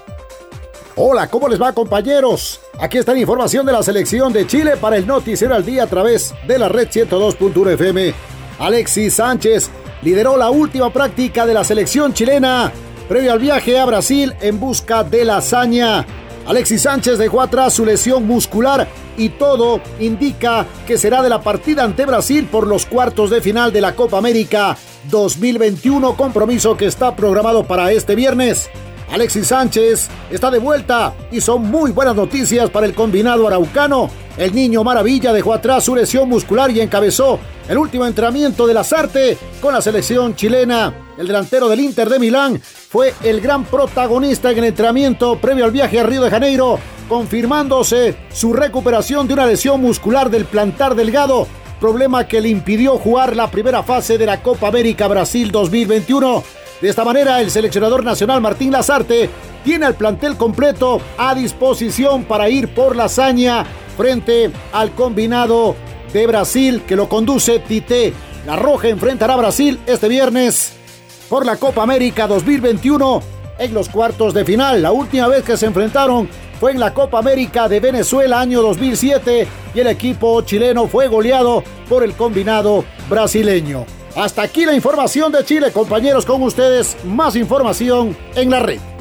Hola, 0.97 1.29
¿cómo 1.29 1.47
les 1.47 1.61
va 1.61 1.73
compañeros? 1.75 2.59
Aquí 2.81 2.97
está 2.97 3.13
la 3.13 3.21
información 3.21 3.67
de 3.67 3.73
la 3.73 3.83
selección 3.83 4.33
de 4.33 4.47
Chile 4.47 4.79
para 4.79 4.97
el 4.97 5.07
Noticiero 5.07 5.55
al 5.55 5.65
Día 5.65 5.85
a 5.85 5.87
través 5.87 6.35
de 6.49 6.59
la 6.59 6.71
red 6.71 6.89
102.1 6.89 7.73
FM. 7.75 8.15
Alexis 8.59 9.15
Sánchez 9.15 9.71
lideró 10.03 10.39
la 10.39 10.51
última 10.51 10.91
práctica 10.91 11.45
de 11.45 11.55
la 11.55 11.63
selección 11.63 12.15
chilena 12.15 12.73
previo 13.13 13.33
al 13.33 13.41
viaje 13.41 13.79
a 13.79 13.85
Brasil 13.85 14.33
en 14.41 14.59
busca 14.59 15.05
de 15.05 15.27
la 15.27 15.37
hazaña. 15.37 16.07
Alexis 16.47 16.83
Sánchez 16.83 17.19
dejó 17.19 17.41
atrás 17.41 17.75
su 17.75 17.85
lesión 17.85 18.27
muscular 18.27 18.89
y 19.17 19.29
todo 19.29 19.81
indica 20.01 20.67
que 20.87 20.99
será 20.99 21.23
de 21.23 21.29
la 21.29 21.41
partida 21.41 21.85
ante 21.85 22.07
Brasil 22.07 22.49
por 22.51 22.67
los 22.67 22.87
cuartos 22.87 23.31
de 23.31 23.41
final 23.41 23.73
de 23.73 23.81
la 23.81 23.95
Copa 23.95 24.19
América 24.19 24.77
2021, 25.11 26.17
compromiso 26.17 26.77
que 26.77 26.87
está 26.87 27.15
programado 27.15 27.65
para 27.65 27.93
este 27.93 28.15
viernes. 28.15 28.71
Alexis 29.13 29.49
Sánchez 29.49 30.09
está 30.31 30.51
de 30.51 30.59
vuelta 30.59 31.13
y 31.31 31.41
son 31.41 31.71
muy 31.71 31.91
buenas 31.91 32.17
noticias 32.17 32.71
para 32.71 32.87
el 32.87 32.95
combinado 32.95 33.47
araucano. 33.47 34.11
El 34.39 34.55
niño 34.55 34.83
maravilla 34.83 35.33
dejó 35.33 35.53
atrás 35.53 35.85
su 35.85 35.95
lesión 35.95 36.29
muscular 36.29 36.71
y 36.71 36.81
encabezó 36.81 37.39
el 37.73 37.79
último 37.79 38.05
entrenamiento 38.05 38.67
de 38.67 38.75
Lazarte 38.75 39.39
con 39.59 39.73
la 39.73 39.81
selección 39.81 40.37
chilena. 40.37 40.93
El 41.17 41.27
delantero 41.27 41.71
del 41.71 41.81
Inter 41.81 42.11
de 42.11 42.19
Milán 42.19 42.61
fue 42.61 43.15
el 43.23 43.41
gran 43.41 43.65
protagonista 43.65 44.51
en 44.51 44.59
el 44.59 44.65
entrenamiento 44.65 45.39
previo 45.39 45.65
al 45.65 45.71
viaje 45.71 45.99
a 45.99 46.03
Río 46.03 46.21
de 46.21 46.29
Janeiro, 46.29 46.79
confirmándose 47.09 48.15
su 48.31 48.53
recuperación 48.53 49.27
de 49.27 49.33
una 49.33 49.47
lesión 49.47 49.81
muscular 49.81 50.29
del 50.29 50.45
plantar 50.45 50.95
delgado, 50.95 51.49
problema 51.81 52.29
que 52.29 52.43
le 52.43 52.51
impidió 52.51 52.99
jugar 52.99 53.35
la 53.35 53.51
primera 53.51 53.83
fase 53.83 54.19
de 54.19 54.27
la 54.27 54.43
Copa 54.43 54.69
América 54.69 55.09
Brasil 55.09 55.51
2021. 55.51 56.45
De 56.83 56.91
esta 56.91 57.07
manera, 57.07 57.41
el 57.41 57.51
seleccionador 57.51 58.05
nacional 58.05 58.43
Martín 58.43 58.71
Lazarte 58.71 59.31
tiene 59.65 59.87
el 59.87 59.95
plantel 59.95 60.37
completo 60.37 61.01
a 61.17 61.35
disposición 61.35 62.25
para 62.25 62.51
ir 62.51 62.75
por 62.75 62.95
la 62.95 63.05
hazaña 63.05 63.65
frente 63.97 64.51
al 64.75 64.95
combinado 64.95 65.75
de 66.13 66.27
Brasil 66.27 66.83
que 66.87 66.97
lo 66.97 67.09
conduce 67.09 67.59
Tite. 67.61 68.13
La 68.47 68.57
Roja 68.57 68.89
enfrentará 68.89 69.35
a 69.35 69.39
Brasil 69.39 69.81
este 69.87 70.09
viernes 70.09 70.73
por 71.29 71.47
la 71.47 71.57
Copa 71.57 71.83
América 71.83 72.27
2021 72.27 73.23
en 73.59 73.75
los 73.75 73.89
cuartos 73.89 74.35
de 74.35 74.45
final. 74.45 74.83
La 74.83 74.93
última 74.93 75.29
vez 75.29 75.45
que 75.45 75.57
se 75.57 75.67
enfrentaron 75.67 76.29
fue 76.61 76.73
en 76.73 76.81
la 76.81 76.93
Copa 76.93 77.19
América 77.19 77.69
de 77.69 77.81
Venezuela 77.81 78.41
año 78.41 78.63
2007 78.63 79.47
y 79.75 79.81
el 79.81 79.87
equipo 79.87 80.43
chileno 80.43 80.87
fue 80.87 81.09
goleado 81.09 81.65
por 81.89 82.05
el 82.05 82.15
combinado 82.15 82.85
brasileño. 83.09 83.87
Hasta 84.15 84.43
aquí 84.43 84.67
la 84.67 84.75
información 84.75 85.33
de 85.33 85.45
Chile, 85.45 85.73
compañeros, 85.73 86.27
con 86.27 86.43
ustedes. 86.43 86.97
Más 87.05 87.35
información 87.35 88.17
en 88.35 88.51
la 88.51 88.61
red. 88.61 88.92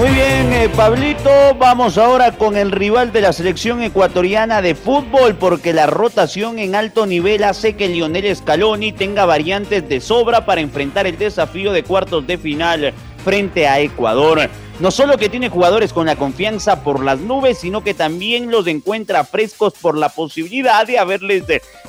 Muy 0.00 0.08
bien, 0.12 0.50
eh, 0.54 0.70
Pablito, 0.74 1.54
vamos 1.58 1.98
ahora 1.98 2.32
con 2.32 2.56
el 2.56 2.72
rival 2.72 3.12
de 3.12 3.20
la 3.20 3.34
selección 3.34 3.82
ecuatoriana 3.82 4.62
de 4.62 4.74
fútbol, 4.74 5.34
porque 5.34 5.74
la 5.74 5.86
rotación 5.86 6.58
en 6.58 6.74
alto 6.74 7.04
nivel 7.04 7.44
hace 7.44 7.76
que 7.76 7.86
Lionel 7.86 8.34
Scaloni 8.34 8.92
tenga 8.92 9.26
variantes 9.26 9.86
de 9.86 10.00
sobra 10.00 10.46
para 10.46 10.62
enfrentar 10.62 11.06
el 11.06 11.18
desafío 11.18 11.70
de 11.72 11.82
cuartos 11.82 12.26
de 12.26 12.38
final 12.38 12.94
frente 13.22 13.68
a 13.68 13.78
Ecuador. 13.80 14.48
No 14.80 14.90
solo 14.90 15.18
que 15.18 15.28
tiene 15.28 15.50
jugadores 15.50 15.92
con 15.92 16.06
la 16.06 16.16
confianza 16.16 16.82
por 16.82 17.04
las 17.04 17.20
nubes, 17.20 17.58
sino 17.58 17.84
que 17.84 17.92
también 17.92 18.50
los 18.50 18.66
encuentra 18.66 19.24
frescos 19.24 19.74
por 19.74 19.94
la 19.94 20.08
posibilidad 20.08 20.86
de 20.86 20.98
haberles 20.98 21.44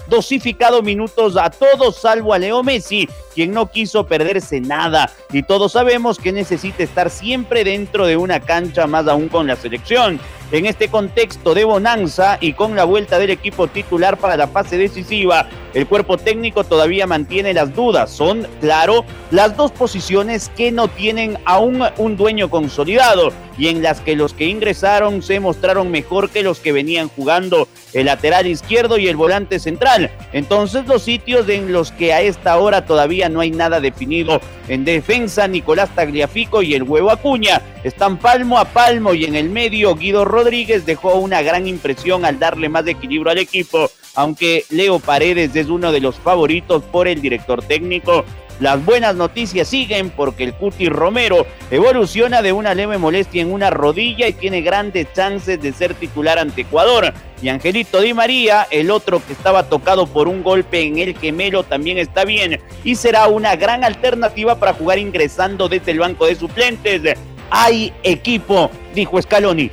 dosificado 0.09 0.81
minutos 0.81 1.37
a 1.37 1.49
todos, 1.51 2.01
salvo 2.01 2.33
a 2.33 2.37
Leo 2.37 2.63
Messi, 2.63 3.07
quien 3.33 3.53
no 3.53 3.71
quiso 3.71 4.05
perderse 4.05 4.59
nada. 4.59 5.09
Y 5.31 5.43
todos 5.43 5.71
sabemos 5.71 6.17
que 6.17 6.33
necesita 6.33 6.83
estar 6.83 7.09
siempre 7.09 7.63
dentro 7.63 8.05
de 8.05 8.17
una 8.17 8.41
cancha, 8.41 8.87
más 8.87 9.07
aún 9.07 9.29
con 9.29 9.47
la 9.47 9.55
selección. 9.55 10.19
En 10.51 10.65
este 10.65 10.89
contexto 10.89 11.53
de 11.53 11.63
bonanza 11.63 12.37
y 12.41 12.51
con 12.51 12.75
la 12.75 12.83
vuelta 12.83 13.19
del 13.19 13.29
equipo 13.29 13.67
titular 13.67 14.17
para 14.17 14.35
la 14.35 14.49
fase 14.49 14.77
decisiva, 14.77 15.47
el 15.73 15.87
cuerpo 15.87 16.17
técnico 16.17 16.63
todavía 16.63 17.07
mantiene 17.07 17.53
las 17.53 17.73
dudas. 17.73 18.11
Son, 18.11 18.47
claro, 18.59 19.05
las 19.31 19.55
dos 19.55 19.71
posiciones 19.71 20.49
que 20.55 20.71
no 20.71 20.87
tienen 20.87 21.37
aún 21.45 21.83
un 21.97 22.17
dueño 22.17 22.49
consolidado 22.49 23.31
y 23.57 23.67
en 23.67 23.83
las 23.83 24.01
que 24.01 24.15
los 24.15 24.33
que 24.33 24.45
ingresaron 24.45 25.21
se 25.21 25.39
mostraron 25.39 25.91
mejor 25.91 26.29
que 26.29 26.43
los 26.43 26.59
que 26.59 26.71
venían 26.71 27.09
jugando 27.09 27.67
el 27.93 28.05
lateral 28.05 28.47
izquierdo 28.47 28.97
y 28.97 29.07
el 29.07 29.15
volante 29.15 29.59
central. 29.59 30.09
Entonces 30.33 30.87
los 30.87 31.03
sitios 31.03 31.47
en 31.49 31.71
los 31.71 31.91
que 31.91 32.13
a 32.13 32.21
esta 32.21 32.57
hora 32.57 32.85
todavía 32.85 33.29
no 33.29 33.41
hay 33.41 33.51
nada 33.51 33.79
definido. 33.79 34.41
En 34.67 34.85
defensa, 34.85 35.47
Nicolás 35.47 35.93
Tagliafico 35.93 36.61
y 36.61 36.73
el 36.73 36.83
huevo 36.83 37.11
Acuña 37.11 37.61
están 37.83 38.17
palmo 38.17 38.57
a 38.57 38.65
palmo 38.65 39.13
y 39.13 39.25
en 39.25 39.35
el 39.35 39.49
medio 39.49 39.95
Guido 39.95 40.25
Rodríguez 40.25 40.85
dejó 40.85 41.15
una 41.15 41.41
gran 41.41 41.67
impresión 41.67 42.25
al 42.25 42.39
darle 42.39 42.69
más 42.69 42.87
equilibrio 42.87 43.31
al 43.31 43.37
equipo, 43.37 43.89
aunque 44.15 44.65
Leo 44.69 44.99
Paredes 44.99 45.55
es 45.55 45.67
uno 45.67 45.91
de 45.91 46.01
los 46.01 46.15
favoritos 46.15 46.83
por 46.83 47.07
el 47.07 47.21
director 47.21 47.63
técnico. 47.63 48.25
Las 48.59 48.83
buenas 48.85 49.15
noticias 49.15 49.67
siguen 49.67 50.11
porque 50.11 50.43
el 50.43 50.53
Cuti 50.53 50.87
Romero 50.87 51.47
evoluciona 51.71 52.43
de 52.43 52.53
una 52.53 52.75
leve 52.75 52.99
molestia 52.99 53.41
en 53.41 53.51
una 53.51 53.71
rodilla 53.71 54.27
y 54.27 54.33
tiene 54.33 54.61
grandes 54.61 55.11
chances 55.13 55.59
de 55.59 55.73
ser 55.73 55.95
titular 55.95 56.37
ante 56.37 56.61
Ecuador. 56.61 57.11
Y 57.41 57.49
Angelito 57.49 58.01
Di 58.01 58.13
María, 58.13 58.67
el 58.69 58.91
otro 58.91 59.19
que 59.25 59.33
estaba 59.33 59.63
tocado 59.63 60.05
por 60.05 60.27
un 60.27 60.43
golpe 60.43 60.81
en 60.81 60.99
el 60.99 61.17
gemelo, 61.17 61.63
también 61.63 61.97
está 61.97 62.23
bien 62.23 62.61
y 62.83 62.93
será 62.93 63.27
una 63.29 63.55
gran 63.55 63.83
alternativa 63.83 64.59
para 64.59 64.73
jugar 64.73 64.99
ingresando 64.99 65.67
desde 65.67 65.91
el 65.93 65.99
banco 65.99 66.27
de 66.27 66.35
suplentes. 66.35 67.01
Hay 67.49 67.91
equipo, 68.03 68.69
dijo 68.93 69.19
Scaloni. 69.19 69.71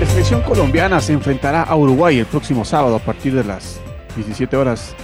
La 0.00 0.06
selección 0.06 0.42
colombiana 0.42 1.00
se 1.00 1.12
enfrentará 1.12 1.62
a 1.62 1.76
Uruguay 1.76 2.18
el 2.18 2.26
próximo 2.26 2.64
sábado 2.64 2.96
a 2.96 2.98
partir 2.98 3.32
de 3.32 3.44
las 3.44 3.80
17 4.16 4.56
horas. 4.56 4.94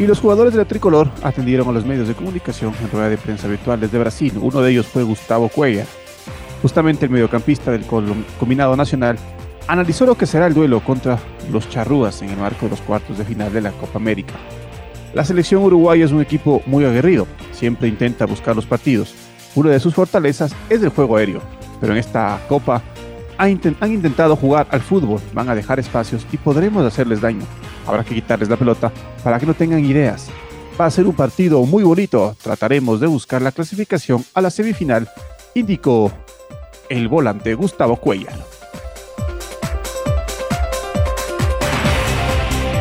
Y 0.00 0.06
los 0.06 0.18
jugadores 0.18 0.52
de 0.52 0.58
la 0.58 0.64
tricolor 0.64 1.08
atendieron 1.22 1.68
a 1.68 1.72
los 1.72 1.86
medios 1.86 2.08
de 2.08 2.14
comunicación 2.14 2.74
en 2.82 2.90
rueda 2.90 3.08
de 3.08 3.16
prensa 3.16 3.46
virtual 3.46 3.80
desde 3.80 3.98
Brasil. 3.98 4.32
Uno 4.40 4.60
de 4.60 4.72
ellos 4.72 4.86
fue 4.86 5.04
Gustavo 5.04 5.48
Cuellar. 5.48 5.86
Justamente 6.60 7.06
el 7.06 7.12
mediocampista 7.12 7.70
del 7.70 7.86
combinado 7.86 8.76
nacional 8.76 9.16
analizó 9.68 10.06
lo 10.06 10.16
que 10.16 10.26
será 10.26 10.48
el 10.48 10.54
duelo 10.54 10.80
contra 10.80 11.18
los 11.50 11.68
charrúas 11.68 12.22
en 12.22 12.30
el 12.30 12.36
marco 12.36 12.66
de 12.66 12.70
los 12.70 12.80
cuartos 12.80 13.16
de 13.16 13.24
final 13.24 13.52
de 13.52 13.60
la 13.60 13.70
Copa 13.70 13.98
América. 13.98 14.34
La 15.14 15.24
selección 15.24 15.62
uruguaya 15.62 16.04
es 16.04 16.12
un 16.12 16.20
equipo 16.20 16.62
muy 16.66 16.84
aguerrido, 16.84 17.26
siempre 17.52 17.88
intenta 17.88 18.26
buscar 18.26 18.56
los 18.56 18.66
partidos. 18.66 19.14
Una 19.54 19.70
de 19.70 19.80
sus 19.80 19.94
fortalezas 19.94 20.54
es 20.68 20.82
el 20.82 20.90
juego 20.90 21.16
aéreo, 21.16 21.40
pero 21.80 21.92
en 21.92 21.98
esta 21.98 22.40
Copa 22.48 22.82
han 23.38 23.50
intentado 23.92 24.36
jugar 24.36 24.66
al 24.70 24.80
fútbol, 24.80 25.20
van 25.32 25.48
a 25.48 25.54
dejar 25.54 25.78
espacios 25.78 26.26
y 26.32 26.36
podremos 26.36 26.84
hacerles 26.84 27.20
daño. 27.20 27.44
Habrá 27.86 28.04
que 28.04 28.14
quitarles 28.14 28.48
la 28.48 28.56
pelota 28.56 28.92
para 29.22 29.38
que 29.38 29.46
no 29.46 29.54
tengan 29.54 29.84
ideas. 29.84 30.28
Va 30.80 30.86
a 30.86 30.90
ser 30.90 31.06
un 31.06 31.14
partido 31.14 31.64
muy 31.64 31.82
bonito, 31.82 32.36
trataremos 32.42 33.00
de 33.00 33.06
buscar 33.06 33.40
la 33.40 33.52
clasificación 33.52 34.24
a 34.34 34.40
la 34.40 34.50
semifinal, 34.50 35.08
indicó 35.54 36.12
el 36.88 37.08
volante 37.08 37.54
Gustavo 37.54 37.96
Cuellar. 37.96 38.55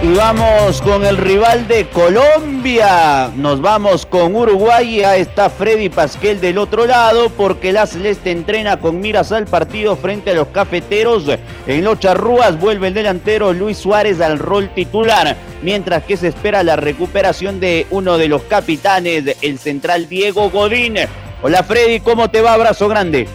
Y 0.05 0.13
vamos 0.13 0.83
con 0.83 1.03
el 1.03 1.17
rival 1.17 1.67
de 1.67 1.87
Colombia. 1.87 3.31
Nos 3.35 3.59
vamos 3.59 4.05
con 4.05 4.35
Uruguay. 4.35 5.03
Ahí 5.03 5.21
está 5.21 5.49
Freddy 5.49 5.89
Pasquel 5.89 6.39
del 6.39 6.59
otro 6.59 6.85
lado 6.85 7.31
porque 7.31 7.73
la 7.73 7.87
Celeste 7.87 8.29
entrena 8.29 8.77
con 8.77 8.99
miras 8.99 9.31
al 9.31 9.47
partido 9.47 9.95
frente 9.95 10.29
a 10.29 10.35
los 10.35 10.49
cafeteros. 10.49 11.23
En 11.65 11.83
los 11.83 11.99
charrúas 11.99 12.59
vuelve 12.59 12.89
el 12.89 12.93
delantero 12.93 13.51
Luis 13.51 13.79
Suárez 13.79 14.21
al 14.21 14.37
rol 14.37 14.69
titular. 14.75 15.35
Mientras 15.63 16.03
que 16.03 16.17
se 16.17 16.27
espera 16.27 16.61
la 16.61 16.75
recuperación 16.75 17.59
de 17.59 17.87
uno 17.89 18.19
de 18.19 18.27
los 18.27 18.43
capitanes, 18.43 19.35
el 19.41 19.57
central 19.57 20.07
Diego 20.07 20.51
Godín. 20.51 20.97
Hola 21.41 21.63
Freddy, 21.63 21.99
¿cómo 21.99 22.29
te 22.29 22.41
va? 22.41 22.53
Abrazo 22.53 22.87
grande. 22.87 23.27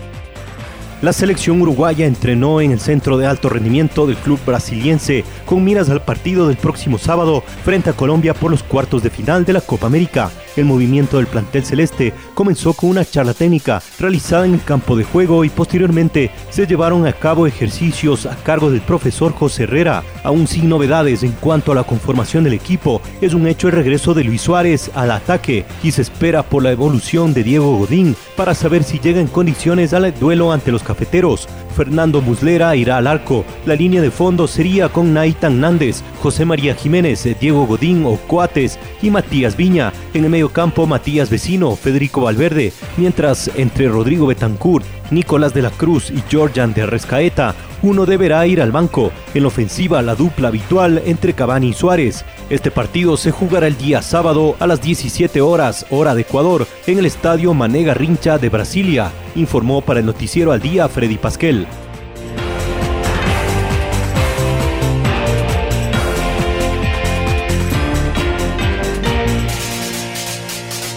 La 1.02 1.14
selección 1.14 1.62
uruguaya 1.62 2.04
entrenó 2.04 2.60
en 2.60 2.72
el 2.72 2.80
centro 2.80 3.16
de 3.16 3.26
alto 3.26 3.48
rendimiento 3.48 4.06
del 4.06 4.16
club 4.18 4.38
brasiliense 4.44 5.24
con 5.46 5.64
miras 5.64 5.88
al 5.88 6.02
partido 6.02 6.46
del 6.46 6.58
próximo 6.58 6.98
sábado 6.98 7.42
frente 7.64 7.88
a 7.88 7.94
Colombia 7.94 8.34
por 8.34 8.50
los 8.50 8.62
cuartos 8.62 9.02
de 9.02 9.08
final 9.08 9.46
de 9.46 9.54
la 9.54 9.62
Copa 9.62 9.86
América. 9.86 10.30
El 10.56 10.66
movimiento 10.66 11.16
del 11.16 11.26
plantel 11.26 11.64
celeste 11.64 12.12
comenzó 12.34 12.74
con 12.74 12.90
una 12.90 13.04
charla 13.06 13.32
técnica 13.32 13.80
realizada 13.98 14.44
en 14.44 14.52
el 14.52 14.62
campo 14.62 14.94
de 14.94 15.04
juego 15.04 15.42
y 15.44 15.48
posteriormente 15.48 16.30
se 16.50 16.66
llevaron 16.66 17.06
a 17.06 17.14
cabo 17.14 17.46
ejercicios 17.46 18.26
a 18.26 18.36
cargo 18.36 18.70
del 18.70 18.82
profesor 18.82 19.32
José 19.32 19.62
Herrera. 19.62 20.02
Aún 20.22 20.46
sin 20.46 20.68
novedades 20.68 21.22
en 21.22 21.32
cuanto 21.32 21.72
a 21.72 21.76
la 21.76 21.84
conformación 21.84 22.44
del 22.44 22.52
equipo, 22.52 23.00
es 23.22 23.32
un 23.32 23.46
hecho 23.46 23.68
el 23.68 23.74
regreso 23.74 24.12
de 24.12 24.24
Luis 24.24 24.42
Suárez 24.42 24.90
al 24.94 25.12
ataque 25.12 25.64
y 25.82 25.92
se 25.92 26.02
espera 26.02 26.42
por 26.42 26.62
la 26.62 26.72
evolución 26.72 27.32
de 27.32 27.42
Diego 27.42 27.78
Godín 27.78 28.16
para 28.36 28.54
saber 28.54 28.84
si 28.84 28.98
llega 28.98 29.20
en 29.20 29.28
condiciones 29.28 29.94
al 29.94 30.12
duelo 30.18 30.52
ante 30.52 30.72
los 30.72 30.82
cafeteros. 30.90 31.48
Fernando 31.76 32.20
Muslera 32.20 32.74
irá 32.74 32.96
al 32.96 33.06
arco. 33.06 33.44
La 33.64 33.76
línea 33.76 34.02
de 34.02 34.10
fondo 34.10 34.48
sería 34.48 34.88
con 34.88 35.14
Naitan 35.14 35.60
Nández, 35.60 36.02
José 36.20 36.44
María 36.44 36.74
Jiménez, 36.74 37.28
Diego 37.40 37.64
Godín 37.64 38.04
o 38.04 38.16
Coates 38.26 38.76
y 39.00 39.10
Matías 39.10 39.56
Viña. 39.56 39.92
En 40.12 40.24
el 40.24 40.30
medio 40.30 40.48
campo, 40.48 40.86
Matías 40.86 41.30
Vecino, 41.30 41.76
Federico 41.76 42.22
Valverde, 42.22 42.72
mientras 42.96 43.50
entre 43.54 43.88
Rodrigo 43.88 44.26
Betancourt, 44.26 44.84
Nicolás 45.12 45.54
de 45.54 45.62
la 45.62 45.70
Cruz 45.70 46.10
y 46.10 46.22
Georgian 46.28 46.74
de 46.74 46.86
Rescaeta, 46.86 47.54
uno 47.82 48.04
deberá 48.04 48.46
ir 48.46 48.60
al 48.60 48.72
banco. 48.72 49.12
En 49.32 49.42
la 49.42 49.48
ofensiva, 49.48 50.02
la 50.02 50.16
dupla 50.16 50.48
habitual 50.48 51.02
entre 51.06 51.34
Cavani 51.34 51.68
y 51.68 51.72
Suárez. 51.72 52.24
Este 52.50 52.72
partido 52.72 53.16
se 53.16 53.30
jugará 53.30 53.68
el 53.68 53.78
día 53.78 54.02
sábado 54.02 54.56
a 54.58 54.66
las 54.66 54.82
17 54.82 55.40
horas, 55.40 55.86
hora 55.88 56.16
de 56.16 56.22
Ecuador, 56.22 56.66
en 56.88 56.98
el 56.98 57.06
estadio 57.06 57.54
Manega 57.54 57.94
Rincha 57.94 58.38
de 58.38 58.48
Brasilia, 58.48 59.12
informó 59.36 59.82
para 59.82 60.00
el 60.00 60.06
noticiero 60.06 60.50
al 60.50 60.60
día 60.60 60.88
Freddy 60.88 61.16
Pasquel. 61.16 61.68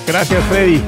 Gracias, 0.08 0.44
Freddy. 0.46 0.82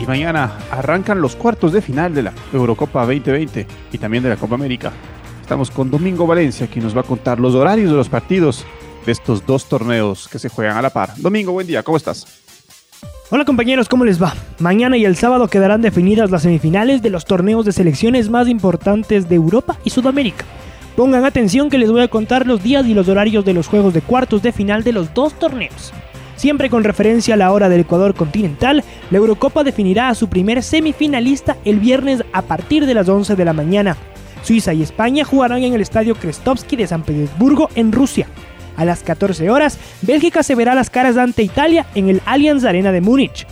Y 0.00 0.04
mañana 0.04 0.58
arrancan 0.70 1.22
los 1.22 1.34
cuartos 1.34 1.72
de 1.72 1.80
final 1.80 2.14
de 2.14 2.24
la 2.24 2.32
Eurocopa 2.52 3.06
2020 3.06 3.66
y 3.90 3.96
también 3.96 4.22
de 4.22 4.28
la 4.28 4.36
Copa 4.36 4.56
América. 4.56 4.92
Estamos 5.40 5.70
con 5.70 5.90
Domingo 5.90 6.26
Valencia, 6.26 6.66
quien 6.66 6.84
nos 6.84 6.94
va 6.94 7.00
a 7.00 7.04
contar 7.04 7.40
los 7.40 7.54
horarios 7.54 7.90
de 7.90 7.96
los 7.96 8.10
partidos 8.10 8.66
de 9.04 9.12
estos 9.12 9.46
dos 9.46 9.66
torneos 9.66 10.28
que 10.28 10.38
se 10.38 10.48
juegan 10.48 10.76
a 10.76 10.82
la 10.82 10.90
par. 10.90 11.10
Domingo, 11.16 11.52
buen 11.52 11.66
día, 11.66 11.82
¿cómo 11.82 11.96
estás? 11.96 12.26
Hola 13.30 13.44
compañeros, 13.44 13.88
¿cómo 13.88 14.04
les 14.04 14.22
va? 14.22 14.34
Mañana 14.58 14.96
y 14.96 15.04
el 15.04 15.16
sábado 15.16 15.48
quedarán 15.48 15.82
definidas 15.82 16.30
las 16.30 16.42
semifinales 16.42 17.02
de 17.02 17.10
los 17.10 17.24
torneos 17.24 17.64
de 17.64 17.72
selecciones 17.72 18.28
más 18.28 18.48
importantes 18.48 19.28
de 19.28 19.34
Europa 19.34 19.78
y 19.82 19.90
Sudamérica. 19.90 20.44
Pongan 20.94 21.24
atención 21.24 21.70
que 21.70 21.78
les 21.78 21.90
voy 21.90 22.02
a 22.02 22.08
contar 22.08 22.46
los 22.46 22.62
días 22.62 22.86
y 22.86 22.94
los 22.94 23.08
horarios 23.08 23.44
de 23.44 23.54
los 23.54 23.66
juegos 23.66 23.94
de 23.94 24.02
cuartos 24.02 24.42
de 24.42 24.52
final 24.52 24.84
de 24.84 24.92
los 24.92 25.12
dos 25.14 25.34
torneos. 25.38 25.92
Siempre 26.36 26.70
con 26.70 26.84
referencia 26.84 27.34
a 27.34 27.36
la 27.36 27.50
hora 27.52 27.68
del 27.68 27.80
Ecuador 27.80 28.14
continental, 28.14 28.84
la 29.10 29.18
Eurocopa 29.18 29.64
definirá 29.64 30.08
a 30.08 30.14
su 30.14 30.28
primer 30.28 30.62
semifinalista 30.62 31.56
el 31.64 31.80
viernes 31.80 32.22
a 32.32 32.42
partir 32.42 32.86
de 32.86 32.94
las 32.94 33.08
11 33.08 33.34
de 33.36 33.44
la 33.44 33.52
mañana. 33.52 33.96
Suiza 34.42 34.74
y 34.74 34.82
España 34.82 35.24
jugarán 35.24 35.62
en 35.62 35.72
el 35.72 35.80
Estadio 35.80 36.14
Krestovsky 36.14 36.76
de 36.76 36.86
San 36.86 37.02
Petersburgo, 37.02 37.70
en 37.74 37.92
Rusia. 37.92 38.28
A 38.76 38.84
las 38.84 39.02
14 39.02 39.50
horas, 39.50 39.78
Bélgica 40.02 40.42
se 40.42 40.54
verá 40.54 40.74
las 40.74 40.90
caras 40.90 41.16
ante 41.16 41.42
Italia 41.42 41.86
en 41.94 42.08
el 42.08 42.20
Allianz 42.26 42.64
Arena 42.64 42.92
de 42.92 43.00
Múnich. 43.00 43.46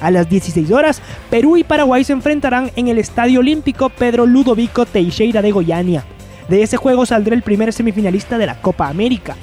A 0.00 0.10
las 0.10 0.28
16 0.28 0.70
horas, 0.70 1.02
Perú 1.30 1.56
y 1.56 1.64
Paraguay 1.64 2.04
se 2.04 2.12
enfrentarán 2.12 2.70
en 2.76 2.88
el 2.88 2.98
Estadio 2.98 3.40
Olímpico 3.40 3.88
Pedro 3.88 4.26
Ludovico 4.26 4.86
Teixeira 4.86 5.42
de 5.42 5.50
Goiânia. 5.50 6.04
De 6.48 6.62
ese 6.62 6.76
juego 6.76 7.04
saldrá 7.04 7.34
el 7.34 7.42
primer 7.42 7.72
semifinalista 7.72 8.38
de 8.38 8.46
la 8.46 8.60
Copa 8.60 8.88
América. 8.88 9.36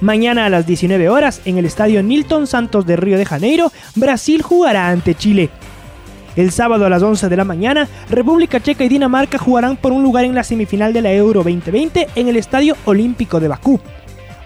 Mañana 0.00 0.46
a 0.46 0.50
las 0.50 0.66
19 0.66 1.08
horas, 1.08 1.42
en 1.44 1.58
el 1.58 1.66
Estadio 1.66 2.02
Nilton 2.02 2.46
Santos 2.46 2.86
de 2.86 2.96
Río 2.96 3.18
de 3.18 3.26
Janeiro, 3.26 3.70
Brasil 3.94 4.42
jugará 4.42 4.88
ante 4.88 5.14
Chile. 5.14 5.50
El 6.36 6.52
sábado 6.52 6.86
a 6.86 6.88
las 6.88 7.02
11 7.02 7.28
de 7.28 7.36
la 7.36 7.44
mañana, 7.44 7.88
República 8.08 8.60
Checa 8.60 8.84
y 8.84 8.88
Dinamarca 8.88 9.36
jugarán 9.36 9.76
por 9.76 9.92
un 9.92 10.02
lugar 10.02 10.24
en 10.24 10.34
la 10.34 10.44
semifinal 10.44 10.92
de 10.92 11.02
la 11.02 11.12
Euro 11.12 11.42
2020 11.42 12.08
en 12.14 12.28
el 12.28 12.36
Estadio 12.36 12.76
Olímpico 12.84 13.40
de 13.40 13.48
Bakú. 13.48 13.80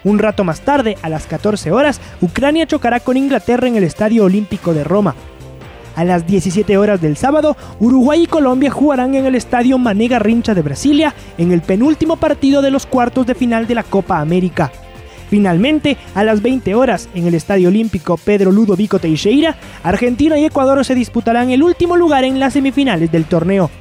Un 0.05 0.19
rato 0.19 0.43
más 0.43 0.61
tarde, 0.61 0.97
a 1.01 1.09
las 1.09 1.25
14 1.25 1.71
horas, 1.71 1.99
Ucrania 2.21 2.67
chocará 2.67 2.99
con 2.99 3.17
Inglaterra 3.17 3.67
en 3.67 3.75
el 3.75 3.83
Estadio 3.83 4.23
Olímpico 4.25 4.75
de 4.75 4.83
Roma. 4.83 5.15
A 5.95 6.03
las 6.03 6.27
17 6.27 6.77
horas 6.77 7.01
del 7.01 7.17
sábado, 7.17 7.57
Uruguay 7.79 8.23
y 8.23 8.27
Colombia 8.27 8.69
jugarán 8.69 9.15
en 9.15 9.25
el 9.25 9.33
Estadio 9.33 9.79
Manega 9.79 10.19
Rincha 10.19 10.53
de 10.53 10.61
Brasilia 10.61 11.15
en 11.39 11.51
el 11.51 11.61
penúltimo 11.61 12.17
partido 12.17 12.61
de 12.61 12.69
los 12.69 12.85
cuartos 12.85 13.25
de 13.25 13.33
final 13.33 13.65
de 13.65 13.73
la 13.73 13.83
Copa 13.83 14.19
América. 14.19 14.71
Finalmente, 15.31 15.97
a 16.13 16.23
las 16.23 16.43
20 16.43 16.75
horas, 16.75 17.09
en 17.15 17.25
el 17.25 17.33
Estadio 17.33 17.69
Olímpico 17.69 18.17
Pedro 18.17 18.51
Ludovico 18.51 18.99
Teixeira, 18.99 19.55
Argentina 19.81 20.37
y 20.37 20.45
Ecuador 20.45 20.85
se 20.85 20.93
disputarán 20.93 21.49
el 21.49 21.63
último 21.63 21.97
lugar 21.97 22.25
en 22.25 22.39
las 22.39 22.53
semifinales 22.53 23.11
del 23.11 23.25
torneo. 23.25 23.71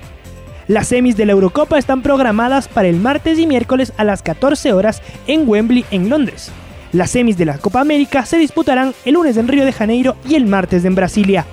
Las 0.66 0.88
semis 0.88 1.16
de 1.18 1.26
la 1.26 1.32
Eurocopa 1.32 1.78
están 1.78 2.00
programadas 2.00 2.68
para 2.68 2.88
el 2.88 2.96
martes 2.96 3.38
y 3.38 3.46
miércoles 3.46 3.92
a 3.98 4.04
las 4.04 4.22
14 4.22 4.72
horas 4.72 5.02
en 5.26 5.46
Wembley, 5.46 5.84
en 5.90 6.08
Londres. 6.08 6.50
Las 6.92 7.10
semis 7.10 7.36
de 7.36 7.44
la 7.44 7.58
Copa 7.58 7.80
América 7.80 8.24
se 8.24 8.38
disputarán 8.38 8.94
el 9.04 9.14
lunes 9.14 9.36
en 9.36 9.46
Río 9.46 9.66
de 9.66 9.72
Janeiro 9.72 10.16
y 10.26 10.36
el 10.36 10.46
martes 10.46 10.86
en 10.86 10.94
Brasilia. 10.94 11.44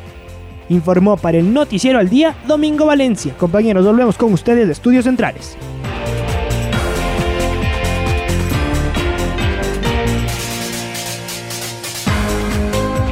Informó 0.69 1.17
para 1.17 1.39
el 1.39 1.54
Noticiero 1.54 2.00
al 2.00 2.10
Día 2.10 2.36
Domingo 2.47 2.86
Valencia. 2.86 3.34
Compañeros, 3.38 3.86
volvemos 3.86 4.17
con 4.17 4.32
ustedes 4.32 4.67
de 4.67 4.74
Estudios 4.74 5.04
Centrales. 5.04 5.58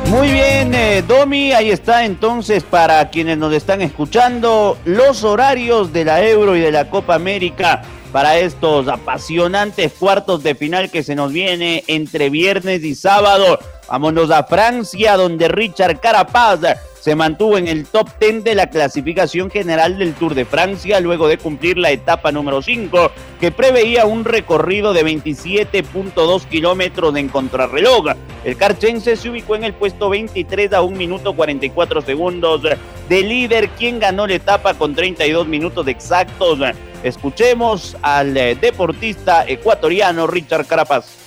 Muy 0.10 0.32
bien, 0.32 0.74
eh, 0.74 1.04
Domi, 1.08 1.52
ahí 1.52 1.70
está 1.70 2.04
entonces 2.04 2.64
para 2.64 3.12
quienes 3.12 3.38
nos 3.38 3.54
están 3.54 3.84
escuchando 3.84 4.76
los 4.84 5.24
horarios 5.24 5.94
de 5.94 6.04
la 6.04 6.26
Euro 6.26 6.56
y 6.56 6.62
de 6.62 6.72
la 6.72 6.90
Copa 6.90 7.14
América 7.14 7.84
para 8.12 8.40
estos 8.40 8.88
apasionantes 8.88 9.94
cuartos 9.94 10.42
de 10.42 10.56
final 10.56 10.90
que 10.90 11.04
se 11.04 11.14
nos 11.14 11.32
viene 11.32 11.84
entre 11.86 12.32
viernes 12.32 12.84
y 12.84 12.96
sábado. 12.96 13.60
Vámonos 13.90 14.30
a 14.30 14.44
Francia, 14.44 15.18
donde 15.18 15.48
Richard 15.48 16.00
Carapaz 16.00 16.60
se 17.00 17.16
mantuvo 17.16 17.58
en 17.58 17.68
el 17.68 17.88
top 17.88 18.08
10 18.20 18.44
de 18.44 18.54
la 18.54 18.70
clasificación 18.70 19.50
general 19.50 19.98
del 19.98 20.14
Tour 20.14 20.36
de 20.36 20.46
Francia 20.46 21.00
luego 21.00 21.28
de 21.28 21.40
cumplir 21.40 21.80
la 21.80 21.90
etapa 21.90 22.32
número 22.32 22.62
5, 22.62 23.12
que 23.40 23.52
preveía 23.52 24.06
un 24.06 24.26
recorrido 24.26 24.94
de 24.94 25.04
27.2 25.04 26.46
kilómetros 26.46 27.16
en 27.16 27.30
contrarreloj. 27.30 28.10
El 28.44 28.58
carchense 28.58 29.16
se 29.16 29.30
ubicó 29.30 29.56
en 29.56 29.64
el 29.64 29.74
puesto 29.74 30.10
23 30.10 30.74
a 30.74 30.84
1 30.84 30.96
minuto 30.96 31.34
44 31.34 32.02
segundos 32.04 32.62
de 32.62 33.24
líder, 33.24 33.70
quien 33.70 33.98
ganó 33.98 34.28
la 34.28 34.36
etapa 34.36 34.76
con 34.76 34.94
32 34.94 35.48
minutos 35.48 35.88
exactos. 35.88 36.60
Escuchemos 37.02 37.98
al 38.04 38.38
eh, 38.38 38.56
deportista 38.56 39.46
ecuatoriano 39.48 40.28
Richard 40.28 40.68
Carapaz. 40.68 41.19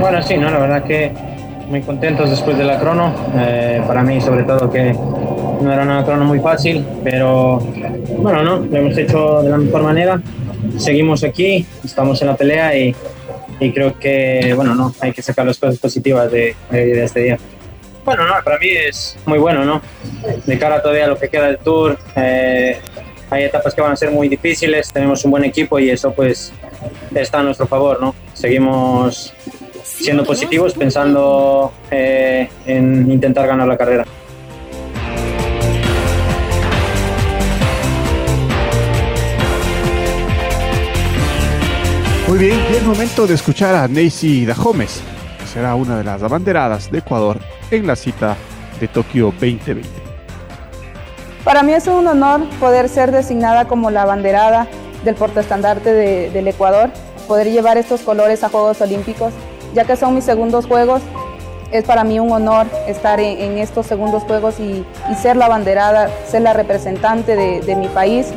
Bueno, 0.00 0.22
sí, 0.22 0.36
no, 0.36 0.50
la 0.50 0.58
verdad 0.58 0.84
que 0.84 1.12
muy 1.70 1.82
contentos 1.82 2.28
después 2.28 2.58
de 2.58 2.64
la 2.64 2.78
crono. 2.78 3.14
Eh, 3.36 3.82
para 3.86 4.02
mí, 4.02 4.20
sobre 4.20 4.42
todo, 4.42 4.70
que 4.70 4.92
no 4.92 5.72
era 5.72 5.82
una 5.82 6.04
crono 6.04 6.24
muy 6.24 6.40
fácil, 6.40 6.84
pero 7.04 7.58
bueno, 8.18 8.42
no, 8.42 8.58
lo 8.58 8.76
hemos 8.76 8.98
hecho 8.98 9.42
de 9.42 9.50
la 9.50 9.56
mejor 9.56 9.82
manera. 9.82 10.20
Seguimos 10.78 11.22
aquí, 11.22 11.64
estamos 11.84 12.20
en 12.22 12.28
la 12.28 12.36
pelea 12.36 12.76
y, 12.76 12.94
y 13.60 13.72
creo 13.72 13.98
que, 13.98 14.52
bueno, 14.54 14.74
no, 14.74 14.92
hay 15.00 15.12
que 15.12 15.22
sacar 15.22 15.46
las 15.46 15.58
cosas 15.58 15.78
positivas 15.78 16.30
de, 16.30 16.56
de, 16.70 17.04
este 17.04 17.20
día. 17.20 17.38
Bueno, 18.04 18.26
no, 18.26 18.34
para 18.42 18.58
mí 18.58 18.68
es 18.68 19.16
muy 19.26 19.38
bueno, 19.38 19.64
¿no? 19.64 19.80
De 20.46 20.58
cara 20.58 20.82
todavía 20.82 21.04
a 21.04 21.08
lo 21.08 21.18
que 21.18 21.28
queda 21.28 21.46
del 21.46 21.58
tour, 21.58 21.98
eh, 22.16 22.78
hay 23.30 23.44
etapas 23.44 23.74
que 23.74 23.80
van 23.80 23.92
a 23.92 23.96
ser 23.96 24.10
muy 24.10 24.28
difíciles, 24.28 24.92
tenemos 24.92 25.24
un 25.24 25.30
buen 25.30 25.44
equipo 25.44 25.78
y 25.78 25.90
eso 25.90 26.12
pues 26.12 26.52
está 27.14 27.40
a 27.40 27.42
nuestro 27.42 27.66
favor, 27.66 28.00
¿no? 28.00 28.14
Seguimos 28.34 29.32
siendo 29.82 30.24
positivos, 30.24 30.74
pensando 30.74 31.72
eh, 31.90 32.48
en 32.66 33.10
intentar 33.10 33.46
ganar 33.46 33.68
la 33.68 33.76
carrera. 33.76 34.04
Muy 42.28 42.38
bien, 42.38 42.60
y 42.70 42.76
es 42.76 42.84
momento 42.84 43.26
de 43.26 43.34
escuchar 43.34 43.74
a 43.74 43.88
Neisy 43.88 44.46
Dahomes, 44.46 45.02
que 45.40 45.46
será 45.46 45.74
una 45.74 45.98
de 45.98 46.04
las 46.04 46.22
abanderadas 46.22 46.88
de 46.90 46.98
Ecuador 46.98 47.40
en 47.72 47.88
la 47.88 47.96
cita 47.96 48.36
de 48.78 48.86
Tokio 48.86 49.26
2020. 49.32 49.88
Para 51.42 51.64
mí 51.64 51.72
es 51.72 51.88
un 51.88 52.06
honor 52.06 52.48
poder 52.60 52.88
ser 52.88 53.10
designada 53.10 53.66
como 53.66 53.90
la 53.90 54.02
abanderada 54.02 54.68
del 55.04 55.14
portaestandarte 55.14 55.92
de, 55.92 56.30
del 56.30 56.48
Ecuador, 56.48 56.90
poder 57.26 57.50
llevar 57.50 57.78
estos 57.78 58.00
colores 58.00 58.42
a 58.44 58.48
Juegos 58.48 58.80
Olímpicos, 58.80 59.32
ya 59.74 59.84
que 59.84 59.96
son 59.96 60.14
mis 60.14 60.24
segundos 60.24 60.66
Juegos. 60.66 61.00
Es 61.70 61.84
para 61.84 62.02
mí 62.02 62.18
un 62.18 62.32
honor 62.32 62.66
estar 62.88 63.20
en, 63.20 63.58
estos 63.58 63.86
segundos 63.86 64.24
Juegos 64.24 64.58
y, 64.58 64.84
ser 65.20 65.36
la 65.36 65.46
abanderada, 65.46 66.10
ser 66.26 66.42
la 66.42 66.52
representante 66.52 67.36
de, 67.36 67.76
mi 67.76 67.86
país. 67.88 68.28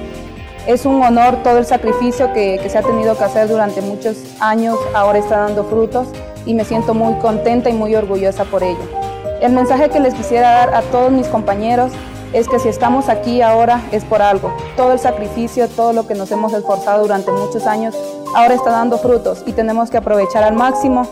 Es 0.67 0.86
un 0.86 1.02
honor 1.02 1.38
todo 1.43 1.58
el 1.58 1.65
sacrificio 1.65 2.32
que 2.34 2.62
se 2.69 2.78
ha 2.78 2.84
tenido 2.84 3.17
que 3.17 3.23
hacer 3.23 3.47
durante 3.47 3.82
muchos 3.82 4.17
años, 4.39 4.78
ahora 4.93 5.19
está 5.19 5.38
dando 5.38 5.63
frutos 5.65 6.08
y 6.45 6.54
me 6.54 6.63
siento 6.63 6.93
muy 6.93 7.15
contenta 7.15 7.69
y 7.69 7.73
muy 7.73 7.95
orgullosa 7.95 8.45
por 8.45 8.63
ello. 8.63 9.04
El 9.41 9.52
mensaje 9.52 9.89
que 9.89 9.99
les 9.99 10.13
quisiera 10.13 10.52
dar 10.52 10.76
a 10.76 10.82
todos 10.84 11.12
mis 11.12 11.28
compañeros 11.28 11.91
es 12.34 12.50
que 12.50 12.60
si 12.60 12.67
estamos 12.67 13.10
aquí 13.10 13.41
ahora 13.41 13.82
es 13.91 14.04
por 14.04 14.22
algo. 14.22 14.52
Todo 14.76 14.93
el 14.93 15.00
sacrificio, 15.00 15.67
todo 15.67 15.93
lo 15.93 16.08
que 16.08 16.15
nos 16.15 16.32
hemos 16.32 16.54
esforzado 16.54 17.04
durante 17.04 17.32
muchos 17.32 17.65
años, 17.67 17.96
ahora 18.36 18.56
está 18.56 18.72
dando 18.72 18.98
frutos 18.98 19.43
y 19.46 19.54
tenemos 19.54 19.89
que 19.89 19.98
aprovechar 19.98 20.43
al 20.43 20.56
máximo, 20.56 21.08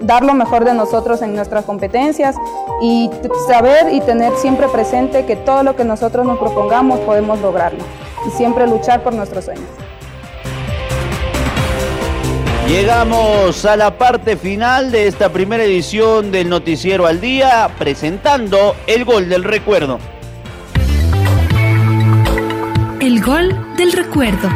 dar 0.00 0.24
lo 0.24 0.34
mejor 0.34 0.64
de 0.64 0.74
nosotros 0.74 1.22
en 1.22 1.36
nuestras 1.36 1.64
competencias 1.64 2.36
y 2.80 3.10
saber 3.46 3.92
y 3.92 4.00
tener 4.00 4.34
siempre 4.36 4.68
presente 4.68 5.26
que 5.26 5.36
todo 5.36 5.62
lo 5.62 5.76
que 5.76 5.84
nosotros 5.84 6.26
nos 6.26 6.38
propongamos 6.38 6.98
podemos 7.00 7.40
lograrlo 7.40 7.84
y 8.26 8.30
siempre 8.30 8.66
luchar 8.66 9.02
por 9.02 9.14
nuestros 9.14 9.44
sueños. 9.44 9.68
Llegamos 12.66 13.66
a 13.66 13.76
la 13.76 13.98
parte 13.98 14.38
final 14.38 14.90
de 14.90 15.06
esta 15.06 15.28
primera 15.28 15.62
edición 15.64 16.32
del 16.32 16.48
Noticiero 16.48 17.06
al 17.06 17.20
Día, 17.20 17.68
presentando 17.78 18.74
el 18.86 19.04
gol 19.04 19.28
del 19.28 19.44
recuerdo. 19.44 19.98
El 23.04 23.22
gol 23.22 23.54
del 23.76 23.92
recuerdo. 23.92 24.48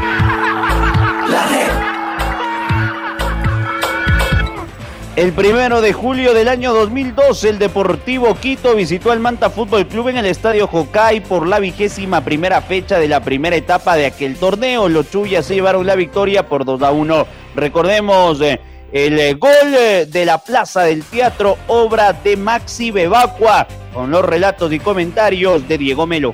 El 5.17 5.33
primero 5.35 5.83
de 5.83 5.93
julio 5.93 6.33
del 6.33 6.49
año 6.49 6.73
2012, 6.73 7.51
el 7.51 7.59
Deportivo 7.59 8.35
Quito 8.37 8.75
visitó 8.75 9.13
al 9.13 9.21
Manta 9.21 9.51
Fútbol 9.51 9.87
Club 9.87 10.09
en 10.09 10.17
el 10.17 10.25
Estadio 10.25 10.67
Jocay 10.67 11.21
por 11.21 11.47
la 11.47 11.61
vigésima 11.61 12.25
primera 12.25 12.63
fecha 12.63 12.99
de 12.99 13.09
la 13.09 13.21
primera 13.21 13.55
etapa 13.55 13.97
de 13.97 14.07
aquel 14.07 14.37
torneo. 14.37 14.89
Los 14.89 15.11
Chuyas 15.11 15.45
se 15.45 15.55
llevaron 15.55 15.87
la 15.87 15.95
victoria 15.95 16.49
por 16.49 16.65
2 16.65 16.81
a 16.81 16.91
1. 16.91 17.27
Recordemos 17.55 18.41
eh, 18.41 18.59
el 18.93 19.19
eh, 19.19 19.35
gol 19.35 19.75
eh, 19.79 20.07
de 20.07 20.25
la 20.25 20.39
Plaza 20.39 20.85
del 20.85 21.05
Teatro, 21.05 21.59
obra 21.67 22.15
de 22.15 22.39
Maxi 22.39 22.93
Bebacua, 22.93 23.69
con 23.93 24.11
los 24.11 24.25
relatos 24.25 24.73
y 24.73 24.79
comentarios 24.79 25.69
de 25.69 25.77
Diego 25.77 26.07
Melo. 26.07 26.33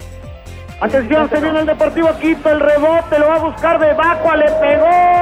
Atención, 0.84 1.30
se 1.30 1.40
viene 1.40 1.60
el 1.60 1.66
Deportivo 1.66 2.10
Quito, 2.20 2.50
el 2.50 2.60
rebote 2.60 3.18
lo 3.18 3.28
va 3.28 3.36
a 3.36 3.38
buscar 3.38 3.78
Bebacua, 3.78 4.36
le 4.36 4.44
pegó. 4.50 5.14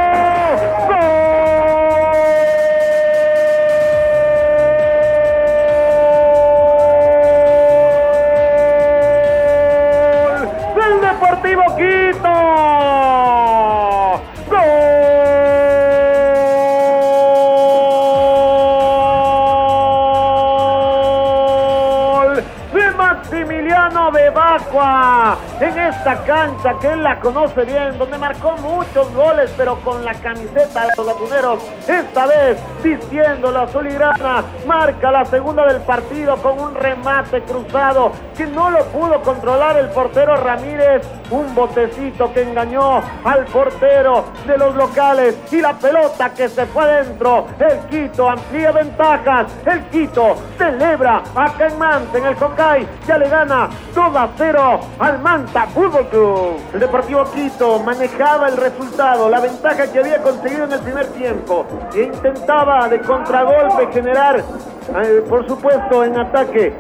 Maximiliano 23.93 24.11
Bebacua 24.11 25.39
en 25.61 25.79
esta 25.79 26.25
cancha 26.25 26.79
que 26.81 26.89
él 26.89 27.03
la 27.03 27.21
conoce 27.21 27.65
bien, 27.65 27.99
donde 27.99 28.19
marcó 28.19 28.57
muchos 28.59 29.13
goles, 29.15 29.53
pero 29.57 29.77
con 29.81 30.05
la 30.05 30.15
camiseta 30.15 30.87
de 30.87 30.89
los 30.97 31.07
latuneros, 31.07 31.63
esta 31.87 32.27
vez 32.27 32.59
vistiendo 32.83 33.51
la 33.51 33.69
soligrana, 33.69 34.45
marca 34.67 35.11
la 35.11 35.25
segunda 35.25 35.67
del 35.67 35.83
partido 35.83 36.37
con 36.37 36.59
un 36.59 36.75
remate 36.75 37.43
cruzado 37.43 38.13
que 38.37 38.47
no 38.47 38.71
lo 38.71 38.85
pudo 38.87 39.21
controlar 39.23 39.79
el 39.79 39.89
portero 39.91 40.37
Ramírez, 40.37 41.07
un 41.31 41.55
botecito 41.55 42.33
que 42.33 42.43
engañó 42.43 43.03
al 43.25 43.45
portero 43.47 44.25
de 44.47 44.59
los 44.59 44.75
locales 44.75 45.37
y 45.51 45.61
la 45.61 45.75
pelota 45.75 46.33
que 46.33 46.49
se 46.49 46.67
fue 46.67 46.83
adentro, 46.85 47.47
el 47.59 47.79
Quito 47.89 48.29
amplía 48.29 48.73
ventajas, 48.73 49.53
el 49.67 49.83
Quito 49.87 50.37
celebra 50.59 51.23
acá 51.35 51.67
en 51.69 51.79
Manta, 51.79 52.19
en 52.19 52.27
el 52.27 52.37
Cocay, 52.37 52.87
ya 53.07 53.19
le 53.19 53.29
gana 53.29 53.69
2 53.95 54.17
a 54.17 54.29
0 54.37 54.81
al 54.99 55.19
Manta 55.21 55.67
Fútbol 55.67 56.07
Club. 56.09 56.57
El 56.73 56.81
Deportivo 56.81 57.25
Quito 57.33 57.79
manejaba 57.81 58.49
el 58.49 58.57
resultado, 58.57 59.29
la 59.29 59.41
ventaja 59.41 59.91
que 59.91 59.99
había 59.99 60.23
conseguido 60.23 60.65
en 60.65 60.73
el 60.73 60.81
primer 60.81 61.07
tiempo 61.09 61.67
e 61.95 62.03
intentaba 62.03 62.89
de 62.89 63.01
contragolpe 63.01 63.93
generar, 63.93 64.39
eh, 64.39 65.25
por 65.29 65.47
supuesto, 65.47 66.05
en 66.05 66.19
ataque. 66.19 66.75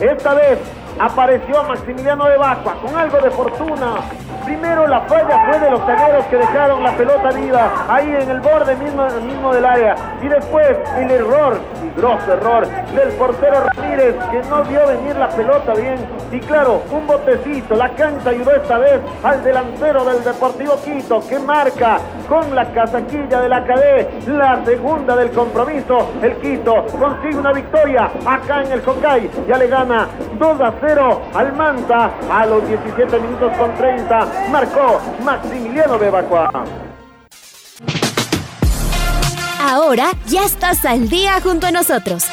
Esta 0.00 0.34
vez 0.34 0.58
apareció 0.98 1.62
Maximiliano 1.64 2.26
de 2.26 2.36
Bacua 2.36 2.74
con 2.80 2.96
algo 2.96 3.18
de 3.20 3.30
fortuna. 3.30 4.00
Primero 4.52 4.86
la 4.86 5.00
falla 5.00 5.46
fue 5.46 5.58
de 5.60 5.70
los 5.70 5.80
zagueros 5.80 6.26
que 6.26 6.36
dejaron 6.36 6.82
la 6.82 6.92
pelota 6.92 7.30
viva 7.30 7.72
ahí 7.88 8.14
en 8.14 8.30
el 8.30 8.40
borde 8.40 8.76
mismo, 8.76 9.54
del 9.54 9.64
área. 9.64 9.94
Y 10.20 10.28
después 10.28 10.76
el 10.98 11.10
error, 11.10 11.58
y 11.82 11.98
grosso 11.98 12.34
error, 12.34 12.68
del 12.68 13.08
portero 13.12 13.60
Ramírez 13.60 14.14
que 14.30 14.42
no 14.50 14.62
vio 14.64 14.86
venir 14.86 15.16
la 15.16 15.30
pelota 15.30 15.72
bien. 15.72 15.96
Y 16.30 16.38
claro, 16.40 16.82
un 16.90 17.06
botecito. 17.06 17.74
La 17.76 17.88
cancha 17.94 18.28
ayudó 18.28 18.54
esta 18.54 18.76
vez 18.76 19.00
al 19.22 19.42
delantero 19.42 20.04
del 20.04 20.22
Deportivo 20.22 20.76
Quito 20.84 21.26
que 21.26 21.38
marca 21.38 21.98
con 22.28 22.54
la 22.54 22.66
casaquilla 22.72 23.40
de 23.40 23.48
la 23.48 23.64
cadé 23.64 24.10
la 24.26 24.62
segunda 24.66 25.16
del 25.16 25.30
compromiso. 25.30 26.10
El 26.20 26.36
Quito 26.36 26.84
consigue 26.98 27.38
una 27.38 27.52
victoria 27.52 28.10
acá 28.26 28.62
en 28.62 28.72
el 28.72 28.82
Cocay. 28.82 29.30
Ya 29.48 29.56
le 29.56 29.68
gana 29.68 30.08
2 30.38 30.60
a 30.60 30.74
0 30.78 31.22
al 31.34 31.52
Manta 31.54 32.10
a 32.30 32.44
los 32.44 32.68
17 32.68 33.18
minutos 33.18 33.56
con 33.56 33.74
30. 33.76 34.41
Marcó 34.50 35.00
Maximiliano 35.22 35.98
Bebacua. 35.98 36.50
Ahora 39.60 40.10
ya 40.26 40.44
estás 40.44 40.84
al 40.84 41.08
día 41.08 41.40
junto 41.40 41.66
a 41.66 41.70
nosotros. 41.70 42.24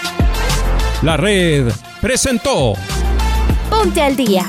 La 1.01 1.15
red 1.15 1.71
presentó 2.01 2.73
Ponte 3.69 4.01
al 4.01 4.15
día. 4.15 4.45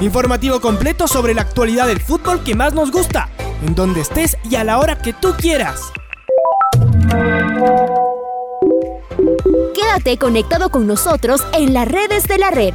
Informativo 0.00 0.60
completo 0.60 1.08
sobre 1.08 1.34
la 1.34 1.42
actualidad 1.42 1.86
del 1.86 2.00
fútbol 2.00 2.44
que 2.44 2.54
más 2.54 2.72
nos 2.72 2.92
gusta, 2.92 3.28
en 3.66 3.74
donde 3.74 4.02
estés 4.02 4.36
y 4.48 4.54
a 4.54 4.62
la 4.62 4.78
hora 4.78 4.98
que 4.98 5.12
tú 5.12 5.34
quieras. 5.36 5.92
Quédate 9.74 10.18
conectado 10.18 10.70
con 10.70 10.86
nosotros 10.86 11.44
en 11.52 11.74
las 11.74 11.88
redes 11.88 12.28
de 12.28 12.38
la 12.38 12.50
red. 12.50 12.74